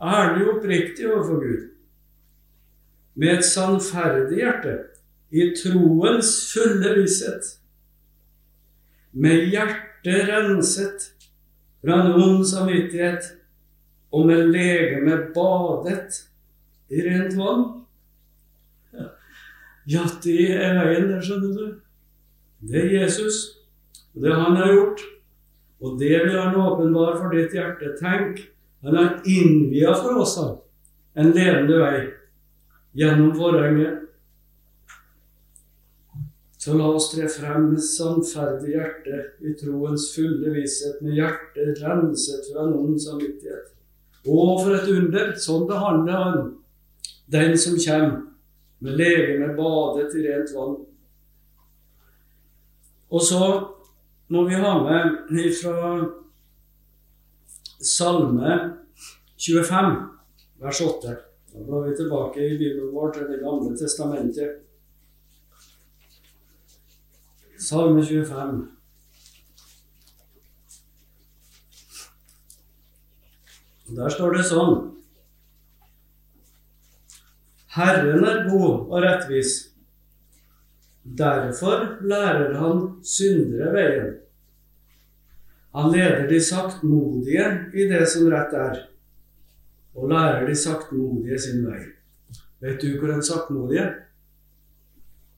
Ærlig 0.00 0.46
og 0.46 0.52
oppriktig 0.56 1.06
overfor 1.08 1.40
Gud. 1.44 1.68
Med 3.16 3.38
et 3.38 3.48
sannferdig 3.48 4.40
hjerte, 4.42 4.76
i 5.32 5.50
troens 5.56 6.32
fulle 6.52 6.92
visshet. 7.00 7.56
Med 9.16 9.48
hjertet 9.52 10.28
renset 10.28 11.10
fra 11.80 12.00
en 12.02 12.18
ond 12.20 12.44
samvittighet, 12.46 13.32
og 14.12 14.28
med 14.28 14.52
legemet 14.52 15.32
badet 15.34 16.20
i 16.92 17.02
rent 17.02 17.34
vann. 17.38 17.64
Ja, 19.86 20.02
det 20.22 20.48
er 20.50 20.78
veien 20.80 21.10
der, 21.12 21.22
skjønner 21.22 21.52
du. 21.54 21.66
Det 22.66 22.80
er 22.80 22.94
Jesus, 23.02 23.36
og 24.14 24.24
det 24.24 24.34
han 24.34 24.56
har 24.58 24.72
gjort. 24.74 25.02
Og 25.80 25.98
det 26.00 26.14
vil 26.24 26.38
han 26.40 26.56
åpenbare 26.56 27.18
for 27.18 27.34
ditt 27.36 27.54
hjerte. 27.54 27.92
Tenk, 28.00 28.40
han 28.82 28.96
har 28.96 29.20
innvia 29.28 29.92
for 29.94 30.22
oss 30.22 30.38
en 31.16 31.32
levende 31.36 31.78
vei 31.82 32.00
gjennom 32.96 33.34
forhenget. 33.36 34.05
Så 36.66 36.74
la 36.74 36.86
oss 36.90 37.12
tre 37.12 37.28
frem 37.30 37.68
med 37.70 37.82
sannferdig 37.86 38.72
hjerte 38.72 39.18
i 39.38 39.52
troens 39.54 40.08
fulle 40.10 40.50
visshet, 40.50 40.96
med 40.98 41.14
hjertet 41.14 41.78
renset 41.78 42.48
fra 42.50 42.64
noen 42.66 42.96
samvittighet. 42.98 43.68
Å, 44.26 44.38
for 44.58 44.74
et 44.74 44.90
under! 44.90 45.30
Sånn 45.38 45.68
behandler 45.68 46.24
han 46.24 46.40
den 47.30 47.54
som 47.54 47.78
kommer, 47.78 48.24
med 48.82 48.98
legeme 48.98 49.52
badet 49.54 50.18
i 50.18 50.26
rent 50.26 50.50
vann. 50.56 50.74
Og 53.14 53.22
så 53.22 53.46
må 54.34 54.42
vi 54.50 54.58
ha 54.58 54.74
med 54.82 55.32
fra 55.62 55.94
Salme 57.78 58.60
25, 59.38 59.98
vers 60.66 60.84
8. 60.90 61.18
Da 61.54 61.70
går 61.70 61.90
vi 61.92 61.98
tilbake 62.02 62.42
i 62.42 62.54
Bibelen 62.58 62.90
vår 62.90 63.14
til 63.14 63.30
Det 63.30 63.44
gamle 63.46 63.78
testamentet. 63.78 64.65
Salme 67.58 68.02
25. 68.04 68.68
Der 73.96 74.10
står 74.10 74.34
det 74.34 74.44
sånn 74.48 74.76
Herren 77.76 78.24
er 78.24 78.46
god 78.48 78.88
og 78.88 79.02
rettvis. 79.04 79.54
Derfor 81.04 81.98
lærer 82.08 82.56
han 82.58 82.86
syndere 83.04 83.72
veien. 83.74 84.14
Han 85.76 85.92
leder 85.92 86.24
de 86.28 86.40
saktmodige 86.40 87.44
i 87.76 87.84
det 87.90 88.00
som 88.08 88.30
rett 88.32 88.54
er, 88.56 88.80
og 89.94 90.08
lærer 90.08 90.48
de 90.48 90.56
saktmodige 90.56 91.38
sin 91.38 91.66
vei. 91.68 91.82
Vet 92.64 92.80
du 92.80 92.96
hvor 92.96 93.12
en 93.12 93.24
saktmodige 93.24 93.84
er? 93.84 93.94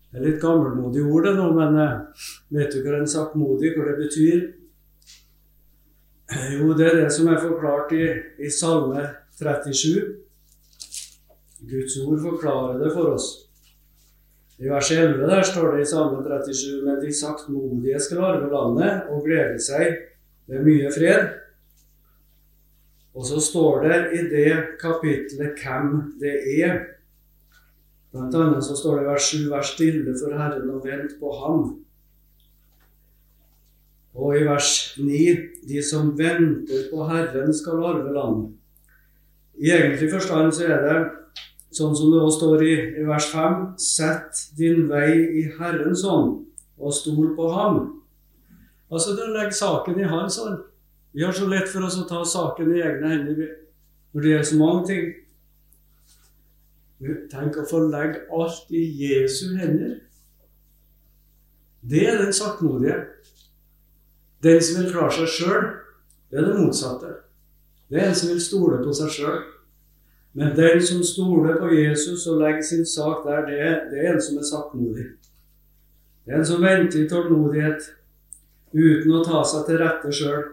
Det 0.08 0.20
er 0.20 0.24
litt 0.24 0.40
gammelmodig 0.40 1.02
ord, 1.04 1.26
det 1.26 1.34
nå, 1.36 1.48
men 1.56 1.74
eh, 1.82 2.22
vet 2.56 2.72
du 2.72 2.80
hva 2.84 2.96
en 2.96 3.10
saktmodig 3.10 3.74
hva 3.74 3.90
det 3.90 3.98
betyr? 4.00 4.46
Jo, 6.28 6.72
det 6.76 6.86
er 6.86 6.96
det 7.02 7.10
som 7.12 7.28
er 7.32 7.40
forklart 7.40 7.92
i, 7.96 8.06
i 8.44 8.48
Salme 8.52 9.04
37. 9.36 10.00
Guds 11.68 11.98
ord 12.04 12.18
forklarer 12.24 12.80
det 12.82 12.90
for 12.92 13.14
oss. 13.14 13.28
I 14.58 14.68
vers 14.68 14.90
11 14.90 15.28
der 15.30 15.42
står 15.46 15.76
det 15.76 15.84
i 15.84 15.88
Salme 15.88 16.20
37.: 16.24 16.84
Men 16.84 17.00
de 17.00 17.12
saktmodige 17.14 18.00
skal 18.00 18.24
arve 18.26 18.50
landet 18.52 19.08
og 19.12 19.24
glede 19.24 19.60
seg 19.62 19.94
med 20.50 20.64
mye 20.66 20.90
fred. 20.92 21.28
Og 23.14 23.26
så 23.26 23.40
står 23.40 23.84
det 23.86 23.98
i 24.18 24.22
det 24.30 24.54
kapitlet 24.80 25.60
hvem 25.62 26.16
det 26.20 26.34
er. 26.58 26.80
Blant 28.12 28.34
annet 28.34 28.64
så 28.64 28.76
står 28.76 28.96
det 28.96 29.04
i 29.04 29.08
vers 29.10 29.28
7.: 29.32 29.50
Vær 29.50 29.66
stille 29.66 30.14
for 30.20 30.36
Herren 30.36 30.70
og 30.72 30.86
vent 30.86 31.18
på 31.20 31.32
Ham. 31.42 31.66
Og 34.14 34.38
i 34.38 34.46
vers 34.48 34.70
9.: 34.98 35.36
De 35.68 35.82
som 35.84 36.14
venter 36.18 36.88
på 36.92 37.04
Herren, 37.10 37.54
skal 37.54 37.84
arve 37.84 38.14
landet. 38.14 38.54
I 39.58 39.70
egentlig 39.74 40.12
forstand 40.12 40.52
så 40.54 40.68
er 40.70 40.84
det 40.86 40.98
Sånn 41.68 41.92
som 41.92 42.08
det 42.08 42.20
også 42.24 42.38
står 42.38 42.62
i, 42.64 42.74
i 42.96 43.04
vers 43.04 43.26
5.: 43.28 43.58
Sett 43.76 44.40
din 44.56 44.86
vei 44.88 45.12
i 45.36 45.42
Herrens 45.58 46.00
hånd, 46.08 46.46
og 46.80 46.94
stol 46.96 47.34
på 47.36 47.50
ham. 47.52 47.80
Altså, 48.88 49.12
det 49.18 49.28
legger 49.34 49.52
saken 49.52 50.00
i 50.00 50.08
hans 50.08 50.38
hånd. 50.40 50.62
Vi 51.12 51.24
har 51.24 51.32
så 51.36 51.48
lett 51.50 51.68
for 51.68 51.84
oss 51.84 51.98
å 52.00 52.06
ta 52.08 52.22
saken 52.24 52.72
i 52.72 52.80
egne 52.80 53.12
hender 53.12 53.42
når 54.12 54.22
det 54.22 54.30
gjelder 54.32 54.48
så 54.48 54.58
mange 54.60 54.86
ting. 54.88 55.06
Tenk 56.98 57.56
å 57.60 57.66
få 57.68 57.84
legge 57.86 58.24
alt 58.34 58.72
i 58.74 58.82
Jesu 59.04 59.54
hender. 59.58 60.00
Det 61.80 62.02
er 62.10 62.18
den 62.18 62.34
saktmodige. 62.34 62.96
Den 64.42 64.62
som 64.62 64.82
vil 64.82 64.90
klare 64.90 65.14
seg 65.14 65.30
sjøl, 65.30 65.68
det 66.30 66.40
er 66.40 66.48
det 66.48 66.58
motsatte. 66.58 67.12
Det 67.88 68.00
er 68.00 68.10
en 68.10 68.18
som 68.18 68.32
vil 68.32 68.42
stole 68.42 68.80
på 68.82 68.94
seg 68.94 69.14
sjøl. 69.14 69.38
Men 70.38 70.56
den 70.56 70.82
som 70.84 71.00
stoler 71.06 71.56
på 71.58 71.70
Jesus 71.72 72.26
og 72.26 72.42
legger 72.42 72.62
sin 72.62 72.84
sak 72.86 73.24
der, 73.26 73.46
det 73.46 73.60
er, 73.62 73.78
det 73.90 74.02
er 74.02 74.12
en 74.12 74.22
som 74.22 74.38
er 74.38 74.46
saktmodig. 74.46 75.06
Det 76.26 76.34
er 76.34 76.42
en 76.42 76.46
som 76.46 76.62
venter 76.62 77.00
i 77.00 77.08
tålmodighet 77.08 77.88
uten 78.74 79.14
å 79.16 79.24
ta 79.24 79.40
seg 79.46 79.64
til 79.66 79.80
rette 79.80 80.12
sjøl. 80.14 80.44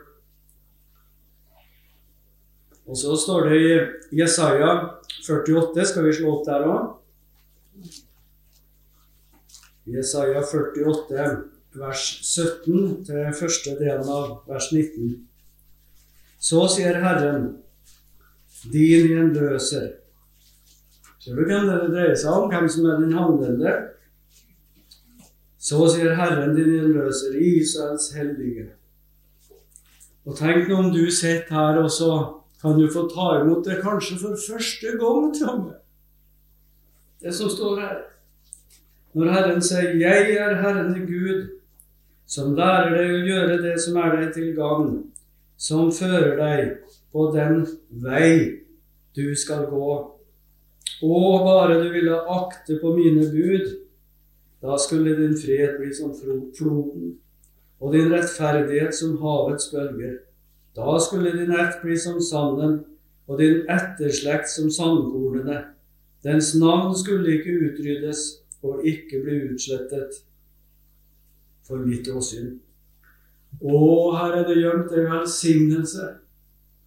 Og 2.86 2.98
så 2.98 3.16
står 3.18 3.50
det 3.50 3.62
i 3.62 4.20
Jesaja 4.22 4.74
48, 5.26 5.86
skal 5.90 6.06
vi 6.06 6.14
slå 6.14 6.36
opp 6.36 6.46
der 6.46 6.68
òg? 6.70 6.92
Jesaja 9.90 10.42
48, 10.42 11.26
vers 11.78 12.04
17 12.22 13.06
til 13.06 13.34
første 13.40 13.74
delen 13.80 14.10
av 14.10 14.38
vers 14.50 14.70
19. 14.74 15.16
Så 16.42 16.68
sier 16.70 17.02
Herren 17.02 17.52
din 18.70 19.10
gjenløser. 19.10 19.92
Ser 21.22 21.38
du 21.38 21.46
hvem 21.46 21.66
det 21.70 21.90
dreier 21.90 22.18
seg 22.18 22.38
om? 22.38 22.50
Hvem 22.54 22.70
som 22.70 22.90
er 22.90 23.02
den 23.02 23.18
handlende? 23.18 23.76
Så 25.58 25.88
sier 25.90 26.14
Herren 26.18 26.54
din 26.54 26.70
gjenløser, 26.70 27.38
Israels 27.42 28.12
hellige. 28.14 28.70
Og 30.26 30.38
tenk 30.38 30.70
nå 30.70 30.82
om 30.84 30.92
du 30.94 31.06
sitter 31.10 31.54
her, 31.54 31.82
og 31.82 31.90
så 31.94 32.12
kan 32.66 32.80
du 32.80 32.88
få 32.90 33.04
ta 33.10 33.42
imot 33.42 33.66
det 33.66 33.82
kanskje 33.84 34.16
for 34.18 34.38
første 34.48 34.98
gang, 34.98 35.34
Tromme. 35.38 35.74
Det 37.22 37.34
som 37.34 37.50
står 37.50 37.80
her. 37.80 38.00
Når 39.14 39.32
Herren 39.32 39.62
sier 39.62 39.94
'Jeg 39.96 40.32
er 40.36 40.56
Herren 40.56 40.94
din 40.94 41.06
Gud', 41.06 41.50
som 42.26 42.56
lærer 42.56 42.90
deg 42.98 43.12
å 43.12 43.26
gjøre 43.30 43.62
det 43.62 43.76
som 43.82 43.98
er 43.98 44.16
deg 44.16 44.34
til 44.34 44.56
gagn, 44.56 45.04
som 45.58 45.92
fører 45.92 46.36
deg 46.42 46.78
på 47.14 47.32
den 47.36 47.68
vei 47.90 48.62
du 49.16 49.36
skal 49.36 49.66
gå. 49.70 49.94
Å, 51.04 51.44
bare 51.46 51.84
du 51.84 51.90
ville 51.94 52.18
akte 52.40 52.80
på 52.82 52.96
mine 52.98 53.30
bud, 53.30 53.76
da 54.62 54.78
skulle 54.78 55.16
din 55.16 55.38
fred 55.38 55.78
bli 55.78 55.94
som 55.94 56.16
floden, 56.58 57.18
og 57.80 57.94
din 57.94 58.12
rettferdighet 58.12 58.96
som 58.96 59.18
havets 59.22 59.70
bølger. 59.72 60.18
Da 60.76 61.00
skulle 61.00 61.32
din 61.32 61.52
ett 61.52 61.82
bli 61.82 61.98
som 61.98 62.22
sanden, 62.22 62.84
og 63.28 63.40
din 63.40 63.64
etterslekt 63.72 64.50
som 64.50 64.70
sandkornene. 64.72 65.62
Dens 66.24 66.56
navn 66.56 66.96
skulle 66.98 67.38
ikke 67.38 67.54
utryddes 67.70 68.22
og 68.64 68.86
ikke 68.86 69.22
bli 69.24 69.40
utslettet 69.50 70.22
for 71.66 71.86
mitt 71.86 72.08
åsyn. 72.10 72.56
Å, 73.62 73.80
her 74.18 74.40
er 74.42 74.48
det 74.50 74.58
gjemt 74.60 74.94
en 74.94 75.12
velsignelse 75.14 76.10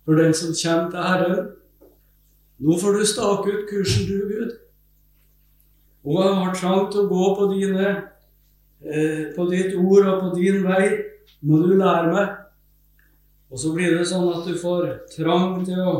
for 0.04 0.20
den 0.20 0.34
som 0.36 0.52
kommer 0.52 0.90
til 0.92 1.06
Herren. 1.06 1.46
Nå 2.58 2.78
får 2.82 2.98
du 2.98 3.06
stake 3.06 3.54
ut 3.54 3.68
kursen, 3.70 4.08
du, 4.10 4.18
Gud. 4.28 4.52
Og 6.08 6.20
jeg 6.22 6.36
har 6.40 6.54
trang 6.58 6.90
til 6.92 7.04
å 7.04 7.10
gå 7.10 7.30
på, 7.38 7.48
dine, 7.54 7.94
eh, 8.82 9.24
på 9.36 9.46
ditt 9.50 9.74
ord 9.78 10.10
og 10.10 10.20
på 10.22 10.34
din 10.36 10.62
vei. 10.66 10.84
Må 11.46 11.62
du 11.62 11.74
lære 11.78 12.12
meg. 12.12 12.37
Og 13.48 13.60
så 13.60 13.72
blir 13.72 13.96
det 13.96 14.06
sånn 14.08 14.28
at 14.32 14.46
du 14.48 14.54
får 14.60 14.88
trang 15.14 15.62
til 15.64 15.80
å, 15.80 15.94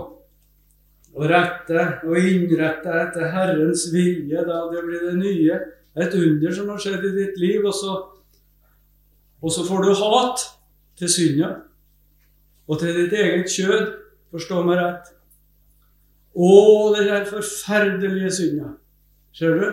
å 1.17 1.29
rette 1.31 1.85
og 2.05 2.19
innrette 2.21 2.93
etter 3.05 3.31
Herrens 3.33 3.87
vilje. 3.93 4.45
Da 4.45 4.65
det 4.73 4.85
blir 4.85 5.07
det 5.09 5.15
nye. 5.21 5.61
Et 5.99 6.17
under 6.19 6.55
som 6.55 6.69
har 6.73 6.83
skjedd 6.83 7.07
i 7.09 7.15
ditt 7.17 7.39
liv. 7.41 7.65
Og 7.65 7.75
så, 7.75 7.95
og 9.41 9.55
så 9.55 9.65
får 9.67 9.87
du 9.87 9.95
hat 10.03 10.45
til 10.99 11.13
synda 11.13 11.55
og 12.69 12.83
til 12.83 12.93
ditt 12.99 13.15
eget 13.17 13.49
kjød. 13.49 13.95
Forstå 14.29 14.61
meg 14.67 14.77
rett. 14.83 15.07
Å, 16.37 16.51
den 16.93 17.09
der 17.09 17.25
forferdelige 17.31 18.29
synda. 18.37 18.75
Ser 19.33 19.57
du? 19.57 19.71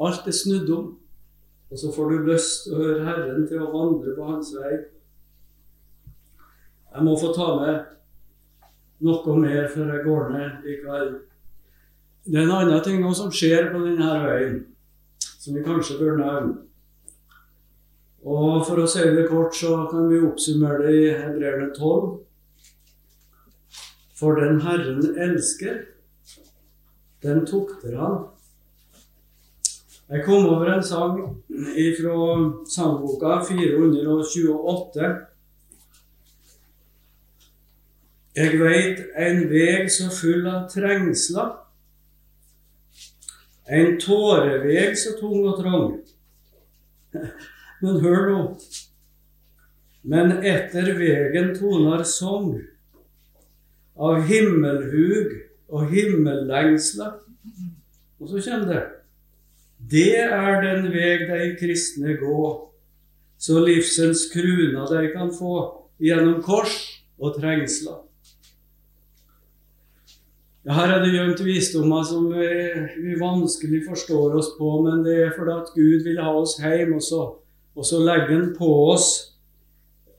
Alt 0.00 0.24
er 0.24 0.34
snudd 0.34 0.72
om. 0.72 0.86
Og 1.70 1.78
så 1.78 1.92
får 1.92 2.08
du 2.10 2.30
lyst 2.30 2.64
til 2.64 2.74
å 2.74 2.80
høre 2.80 3.04
Herren 3.06 3.44
til 3.46 3.60
å 3.62 3.68
vandre 3.74 4.16
på 4.16 4.26
hans 4.26 4.54
vei. 4.56 4.78
Jeg 6.90 7.06
må 7.06 7.16
få 7.18 7.30
ta 7.34 7.48
med 7.60 9.04
noe 9.06 9.36
mer 9.40 9.68
før 9.70 9.92
jeg 9.94 10.06
går 10.06 10.32
ned 10.34 10.66
i 10.66 10.78
kveld. 10.82 11.12
Det 12.26 12.36
er 12.36 12.48
en 12.48 12.56
annen 12.56 12.82
ting 12.84 13.04
som 13.16 13.30
skjer 13.32 13.70
på 13.72 13.80
denne 13.84 14.08
veien, 14.24 14.58
som 15.20 15.54
vi 15.56 15.62
kanskje 15.64 16.00
bør 16.00 16.18
nevne. 16.20 16.58
Og 18.20 18.66
For 18.66 18.82
å 18.82 18.88
si 18.90 19.06
det 19.16 19.30
kort, 19.30 19.54
så 19.56 19.86
kan 19.88 20.10
vi 20.10 20.20
oppsummere 20.20 20.82
det 20.84 20.96
i 20.98 21.06
Hebreerne 21.22 21.70
12. 21.72 22.10
For 24.20 24.36
den 24.36 24.60
Herren 24.60 25.00
elsker, 25.16 25.78
den 27.24 27.46
tukter 27.48 27.96
han. 27.96 28.18
Jeg 30.10 30.26
kom 30.26 30.48
over 30.50 30.68
en 30.74 30.84
sang 30.84 31.16
fra 31.96 32.14
sangboka 32.68 33.38
428. 33.48 35.10
Jeg 38.36 38.60
veit 38.60 39.00
en 39.18 39.40
veg 39.50 39.88
så 39.90 40.06
full 40.14 40.46
av 40.46 40.68
trengsler, 40.70 41.50
en 43.70 43.96
tåreveg 44.02 44.96
så 44.98 45.16
tung 45.18 45.44
og 45.46 45.58
trang. 45.62 45.90
Men 47.80 47.98
hør 48.02 48.28
nå. 48.28 48.40
Men 50.02 50.32
etter 50.46 50.92
vegen 50.98 51.52
toner 51.58 52.02
sang 52.08 52.52
av 54.00 54.24
himmelhug 54.26 55.36
og 55.70 55.92
himmellengsler. 55.92 57.20
Og 58.20 58.30
så 58.30 58.42
kommer 58.46 58.72
det. 58.72 58.82
Det 59.90 60.18
er 60.22 60.60
den 60.64 60.90
veg 60.92 61.26
de 61.30 61.54
kristne 61.60 62.14
gå, 62.20 62.42
så 63.40 63.62
livsens 63.64 64.26
kruna 64.32 64.84
de 64.90 65.08
kan 65.14 65.32
få 65.32 65.54
gjennom 66.02 66.42
kors 66.44 66.76
og 67.18 67.38
trengsler. 67.40 68.02
Ja, 70.60 70.74
her 70.76 70.90
er 70.92 70.98
det 71.00 71.14
gjemt 71.14 71.38
visdommer 71.40 72.02
som 72.04 72.26
vi, 72.34 72.48
vi, 73.00 73.14
vanskelig 73.16 73.78
forstår 73.86 74.34
oss 74.36 74.50
på, 74.58 74.74
men 74.84 75.00
det 75.06 75.14
er 75.16 75.30
fordi 75.32 75.54
at 75.54 75.70
Gud 75.72 76.04
vil 76.04 76.20
ha 76.20 76.34
oss 76.36 76.58
hjem, 76.60 76.98
og 76.98 77.04
så, 77.04 77.20
og 77.72 77.86
så 77.88 78.00
legger 78.04 78.34
Han 78.34 78.50
på 78.58 78.68
oss 78.90 79.06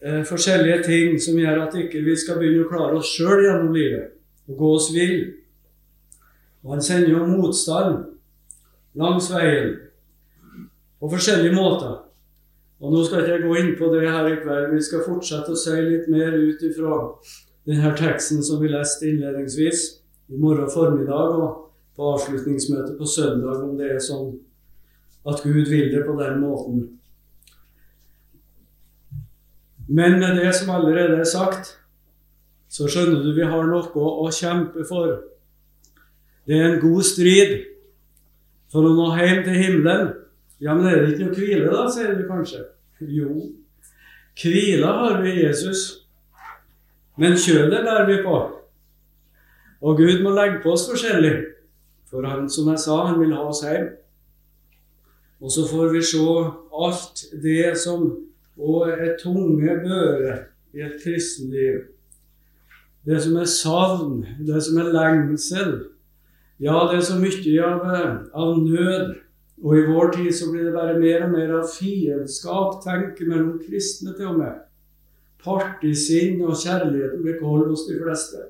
eh, 0.01 0.23
forskjellige 0.25 0.79
ting 0.87 1.21
som 1.21 1.37
gjør 1.37 1.67
at 1.67 1.77
ikke 1.83 2.01
vi 2.07 2.17
skal 2.17 2.41
begynne 2.41 2.65
å 2.65 2.71
klare 2.71 2.97
oss 2.97 3.13
sjøl 3.13 3.45
gjennom 3.45 3.77
livet 3.77 4.17
og 4.49 4.57
gå 4.57 4.73
oss 4.79 4.89
vill. 4.95 5.21
Og 6.65 6.73
Han 6.73 6.83
sender 6.89 7.13
jo 7.13 7.29
motstand 7.29 8.01
langs 8.97 9.29
veien 9.29 9.77
på 10.97 11.13
forskjellige 11.13 11.53
måter. 11.53 11.99
Og 12.81 12.89
Nå 12.89 13.05
skal 13.05 13.21
ikke 13.21 13.37
jeg 13.37 13.45
gå 13.45 13.55
inn 13.61 13.73
på 13.77 13.93
det 13.93 14.07
her 14.09 14.25
i 14.25 14.41
kveld. 14.41 14.73
Vi 14.73 14.81
skal 14.89 15.05
fortsette 15.05 15.53
å 15.53 15.63
si 15.69 15.77
litt 15.85 16.09
mer 16.09 16.33
ut 16.33 16.65
ifra 16.65 17.03
denne 17.69 17.93
teksten 17.93 18.41
som 18.41 18.57
vi 18.57 18.73
leste 18.73 19.05
innledningsvis 19.05 20.00
i 20.31 20.39
morgen 20.39 20.69
formiddag 20.71 21.35
og 21.35 21.57
på 21.95 22.13
avslutningsmøtet 22.13 22.95
på 22.97 23.05
søndag, 23.05 23.63
om 23.65 23.75
det 23.77 23.89
er 23.95 24.03
sånn 24.03 24.31
at 25.27 25.43
Gud 25.43 25.67
vil 25.69 25.91
det 25.91 26.05
på 26.07 26.15
den 26.17 26.39
måten. 26.41 26.85
Men 29.91 30.19
med 30.21 30.39
det 30.39 30.53
som 30.55 30.71
allerede 30.71 31.19
er 31.19 31.27
sagt, 31.27 31.75
så 32.71 32.87
skjønner 32.87 33.19
du 33.25 33.33
vi 33.35 33.43
har 33.43 33.67
noe 33.67 34.05
å 34.23 34.29
kjempe 34.31 34.85
for. 34.87 35.17
Det 36.47 36.55
er 36.55 36.69
en 36.69 36.79
god 36.81 37.03
strid 37.03 37.57
for 38.71 38.87
å 38.87 38.93
nå 38.95 39.09
hjem 39.19 39.43
til 39.43 39.59
himmelen. 39.59 40.13
Ja, 40.63 40.77
men 40.77 40.87
er 40.87 41.01
det 41.01 41.11
ikke 41.11 41.27
noe 41.27 41.35
hvile, 41.35 41.67
da, 41.73 41.83
sier 41.91 42.15
du 42.15 42.23
kanskje. 42.29 42.63
Jo, 43.01 43.49
hvile 44.39 44.95
har 44.95 45.19
vi 45.25 45.35
i 45.35 45.43
Jesus, 45.43 45.83
men 47.19 47.35
kjølet 47.35 47.83
bærer 47.83 48.07
vi 48.07 48.19
på. 48.23 48.39
Og 49.81 49.97
Gud 49.97 50.21
må 50.21 50.33
legge 50.35 50.61
på 50.63 50.75
oss 50.75 50.85
forskjellig, 50.89 51.33
for 52.09 52.25
han, 52.27 52.49
som 52.49 52.69
jeg 52.69 52.81
sa, 52.83 52.99
han 53.07 53.19
vil 53.21 53.33
ha 53.33 53.45
oss 53.49 53.63
hjem. 53.65 53.87
Og 55.41 55.51
så 55.51 55.65
får 55.65 55.89
vi 55.95 56.01
se 56.05 56.25
alt 56.85 57.23
det 57.41 57.71
som 57.81 58.03
òg 58.61 58.91
er 58.93 59.15
tunge 59.17 59.79
bører 59.81 60.43
i 60.77 60.83
et 60.85 60.99
kristenliv. 61.01 61.87
Det 63.05 63.17
som 63.23 63.39
er 63.41 63.49
savn, 63.49 64.21
det 64.45 64.61
som 64.61 64.77
er 64.77 64.93
lengsel. 64.93 65.73
Ja, 66.61 66.85
det 66.91 66.99
er 66.99 67.07
så 67.07 67.17
mye 67.17 67.65
av, 67.65 67.87
av 68.37 68.61
nød. 68.61 69.15
Og 69.61 69.77
i 69.77 69.85
vår 69.85 70.13
tid 70.13 70.31
så 70.33 70.51
blir 70.51 70.67
det 70.67 70.73
bare 70.73 70.99
mer 71.01 71.25
og 71.25 71.33
mer 71.33 71.51
av 71.59 71.69
fiendskap, 71.69 72.79
tenker 72.85 73.29
mellom 73.29 73.59
kristne 73.61 74.13
til 74.17 74.31
og 74.31 74.39
med. 74.41 74.63
Partisinn 75.41 76.41
og 76.45 76.57
kjærligheten 76.57 77.21
blir 77.25 77.37
kold 77.41 77.69
hos 77.69 77.87
de 77.89 77.97
fleste. 77.97 78.45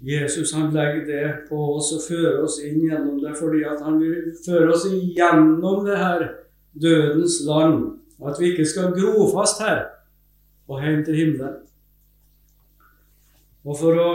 Jesus 0.00 0.54
han 0.54 0.70
legger 0.72 1.06
det 1.06 1.48
på 1.48 1.58
oss 1.76 1.90
og 1.92 2.04
fører 2.06 2.38
oss 2.44 2.56
inn 2.64 2.80
gjennom 2.86 3.18
det 3.20 3.34
fordi 3.36 3.64
at 3.68 3.82
han 3.84 3.98
vil 4.00 4.30
føre 4.46 4.70
oss 4.72 4.86
igjennom 4.88 5.84
det 5.84 5.98
her 6.00 6.24
dødens 6.72 7.40
land. 7.44 7.82
Og 8.20 8.30
at 8.30 8.40
vi 8.40 8.52
ikke 8.52 8.68
skal 8.68 8.94
gro 8.96 9.26
fast 9.32 9.60
her 9.60 9.82
og 10.70 10.80
hjem 10.80 11.04
til 11.04 11.18
himmelen. 11.18 11.60
Og 13.64 13.76
for 13.76 14.00
å 14.00 14.10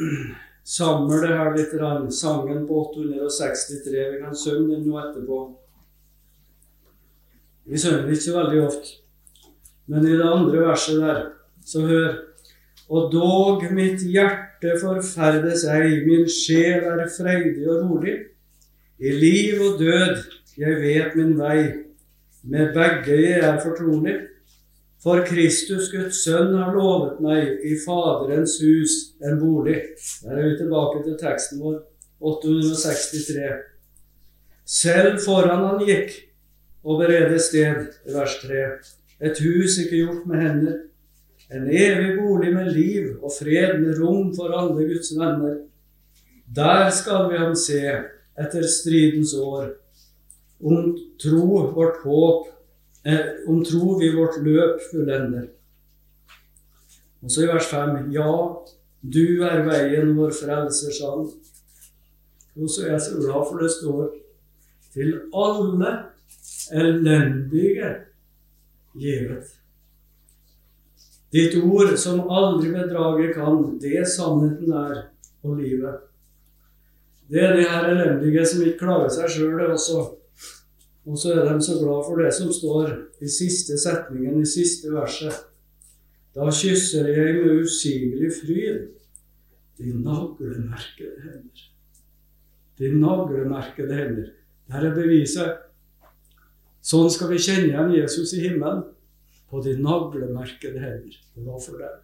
samle 0.76 1.20
det 1.20 1.36
her 1.36 1.52
litt, 1.52 1.74
sangen 2.16 2.64
på 2.68 2.80
863 2.88 4.08
Vi 4.14 4.20
kan 4.22 4.36
synge 4.36 4.72
den 4.72 4.86
nå 4.88 4.96
etterpå. 5.02 5.40
Vi 7.68 7.80
synger 7.80 8.12
ikke 8.12 8.38
veldig 8.38 8.62
ofte. 8.64 9.00
Men 9.86 10.06
i 10.08 10.16
det 10.16 10.24
andre 10.24 10.64
verset 10.64 11.00
der, 11.00 11.26
så 11.64 11.84
hør 11.84 12.14
Og 12.88 13.08
dog 13.12 13.62
mitt 13.72 14.02
hjerte 14.04 14.74
forferdes 14.80 15.64
ei, 15.72 16.02
min 16.04 16.28
sjel 16.28 16.84
er 16.84 17.06
freidig 17.08 17.64
og 17.68 17.86
rolig. 17.88 18.18
I 19.00 19.12
liv 19.12 19.62
og 19.64 19.80
død, 19.80 20.20
jeg 20.60 20.76
vet 20.82 21.16
min 21.16 21.34
vei, 21.38 21.58
med 22.44 22.74
begge 22.76 23.16
jeg 23.22 23.40
er 23.40 23.60
fortrolig. 23.62 24.18
For 25.04 25.24
Kristus, 25.28 25.90
Guds 25.92 26.22
sønn, 26.24 26.54
har 26.56 26.72
lovet 26.76 27.18
meg 27.24 27.64
i 27.64 27.74
Faderens 27.80 28.56
hus 28.60 28.94
en 29.20 29.40
bolig. 29.40 29.80
Der 30.22 30.36
er 30.36 30.48
vi 30.48 30.54
tilbake 30.60 31.02
til 31.04 31.18
teksten 31.20 31.60
vår, 31.60 31.82
863. 32.20 33.58
Selv 34.64 35.18
foran 35.24 35.64
han 35.66 35.84
gikk 35.84 36.14
og 36.84 37.02
berede 37.02 37.40
sted, 37.40 37.90
vers 38.12 38.38
3. 38.44 38.64
Et 39.24 39.44
hus 39.44 39.76
ikke 39.82 40.00
gjort 40.04 40.26
med 40.28 40.40
hender 40.40 40.80
en 41.50 41.68
evig 41.68 42.16
bolig 42.18 42.52
med 42.54 42.72
liv 42.72 43.18
og 43.22 43.32
fred, 43.38 43.78
med 43.80 43.98
rom 44.00 44.32
for 44.36 44.54
alle 44.56 44.86
Guds 44.88 45.12
venner. 45.18 45.56
Der 46.56 46.90
skal 46.90 47.30
vi 47.30 47.38
ham 47.38 47.54
se 47.56 47.80
etter 48.40 48.66
stridens 48.68 49.34
år. 49.34 49.74
Om 50.64 50.94
tro 51.20 51.66
vårt 51.76 52.00
håp, 52.04 52.46
eh, 53.06 53.44
om 53.48 53.64
tro 53.64 53.98
vi 53.98 54.14
vårt 54.16 54.40
løp 54.42 54.80
fullender. 54.90 55.48
Og 57.22 57.30
så 57.30 57.44
i 57.44 57.46
vers 57.46 57.68
5.: 57.72 58.12
Ja, 58.12 58.32
Du 59.04 59.42
er 59.44 59.66
veien 59.66 60.14
vår 60.16 60.30
frelser, 60.32 60.92
sa. 60.92 61.10
Og 62.56 62.70
så 62.70 62.86
er 62.86 62.92
jeg 62.92 63.00
så 63.00 63.18
glad 63.18 63.42
for 63.50 63.58
det 63.60 63.70
står 63.70 64.14
til 64.94 65.10
alle 65.34 65.90
elendige 66.72 67.90
givet. 68.96 69.52
Ditt 71.34 71.56
ord 71.58 71.96
som 71.98 72.28
aldri 72.30 72.70
bedrager 72.70 73.32
kan, 73.34 73.78
det 73.82 74.04
sannheten 74.06 74.70
er 74.70 75.00
og 75.44 75.58
livet. 75.58 76.04
Det 77.28 77.40
er 77.42 77.56
de 77.56 77.64
her 77.66 77.88
elendige 77.90 78.44
som 78.46 78.62
ikke 78.62 78.84
klarer 78.84 79.10
seg 79.10 79.32
sjøl, 79.32 79.64
også. 79.72 80.04
Og 81.04 81.18
så 81.18 81.34
er 81.34 81.48
de 81.48 81.56
så 81.64 81.80
glad 81.80 82.06
for 82.06 82.22
det 82.22 82.30
som 82.36 82.52
står 82.52 82.94
i 83.20 83.28
siste 83.28 83.76
setningen 83.80 84.38
i 84.40 84.46
siste 84.48 84.92
verset. 84.94 85.42
Da 86.34 86.46
kysser 86.50 87.10
jeg 87.10 87.42
med 87.42 87.66
usigelig 87.66 88.30
fryd 88.38 88.86
de 89.78 89.90
naglemerkede 90.04 91.20
hender. 91.26 91.68
De 92.78 92.94
naglemerkede 92.94 93.94
hender. 93.94 94.32
Dette 94.70 94.86
er 94.86 94.96
beviset. 94.96 95.60
Sånn 96.84 97.10
skal 97.12 97.30
vi 97.32 97.42
kjenne 97.42 97.68
igjen 97.72 97.94
Jesus 97.98 98.34
i 98.36 98.46
himmelen. 98.46 98.84
På 99.54 99.60
de 99.62 99.76
naglemerkede 99.78 100.80
hender. 100.82 101.18
Det 101.34 101.42
var 101.46 101.60
for 101.62 101.78
deg. 101.78 102.00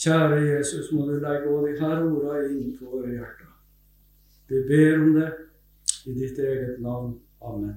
Kjære 0.00 0.38
Jesus, 0.46 0.88
må 0.96 1.04
du 1.04 1.18
legge 1.20 1.50
også 1.50 1.66
de 1.66 1.74
her 1.82 2.04
ordene 2.06 2.54
inn 2.54 2.70
på 2.78 2.88
våre 2.88 3.10
hjerter. 3.12 3.50
Vi 4.48 4.62
ber 4.70 5.02
om 5.02 5.10
det 5.18 5.28
i 6.08 6.14
ditt 6.16 6.40
eget 6.40 6.80
navn. 6.80 7.18
Amen. 7.44 7.76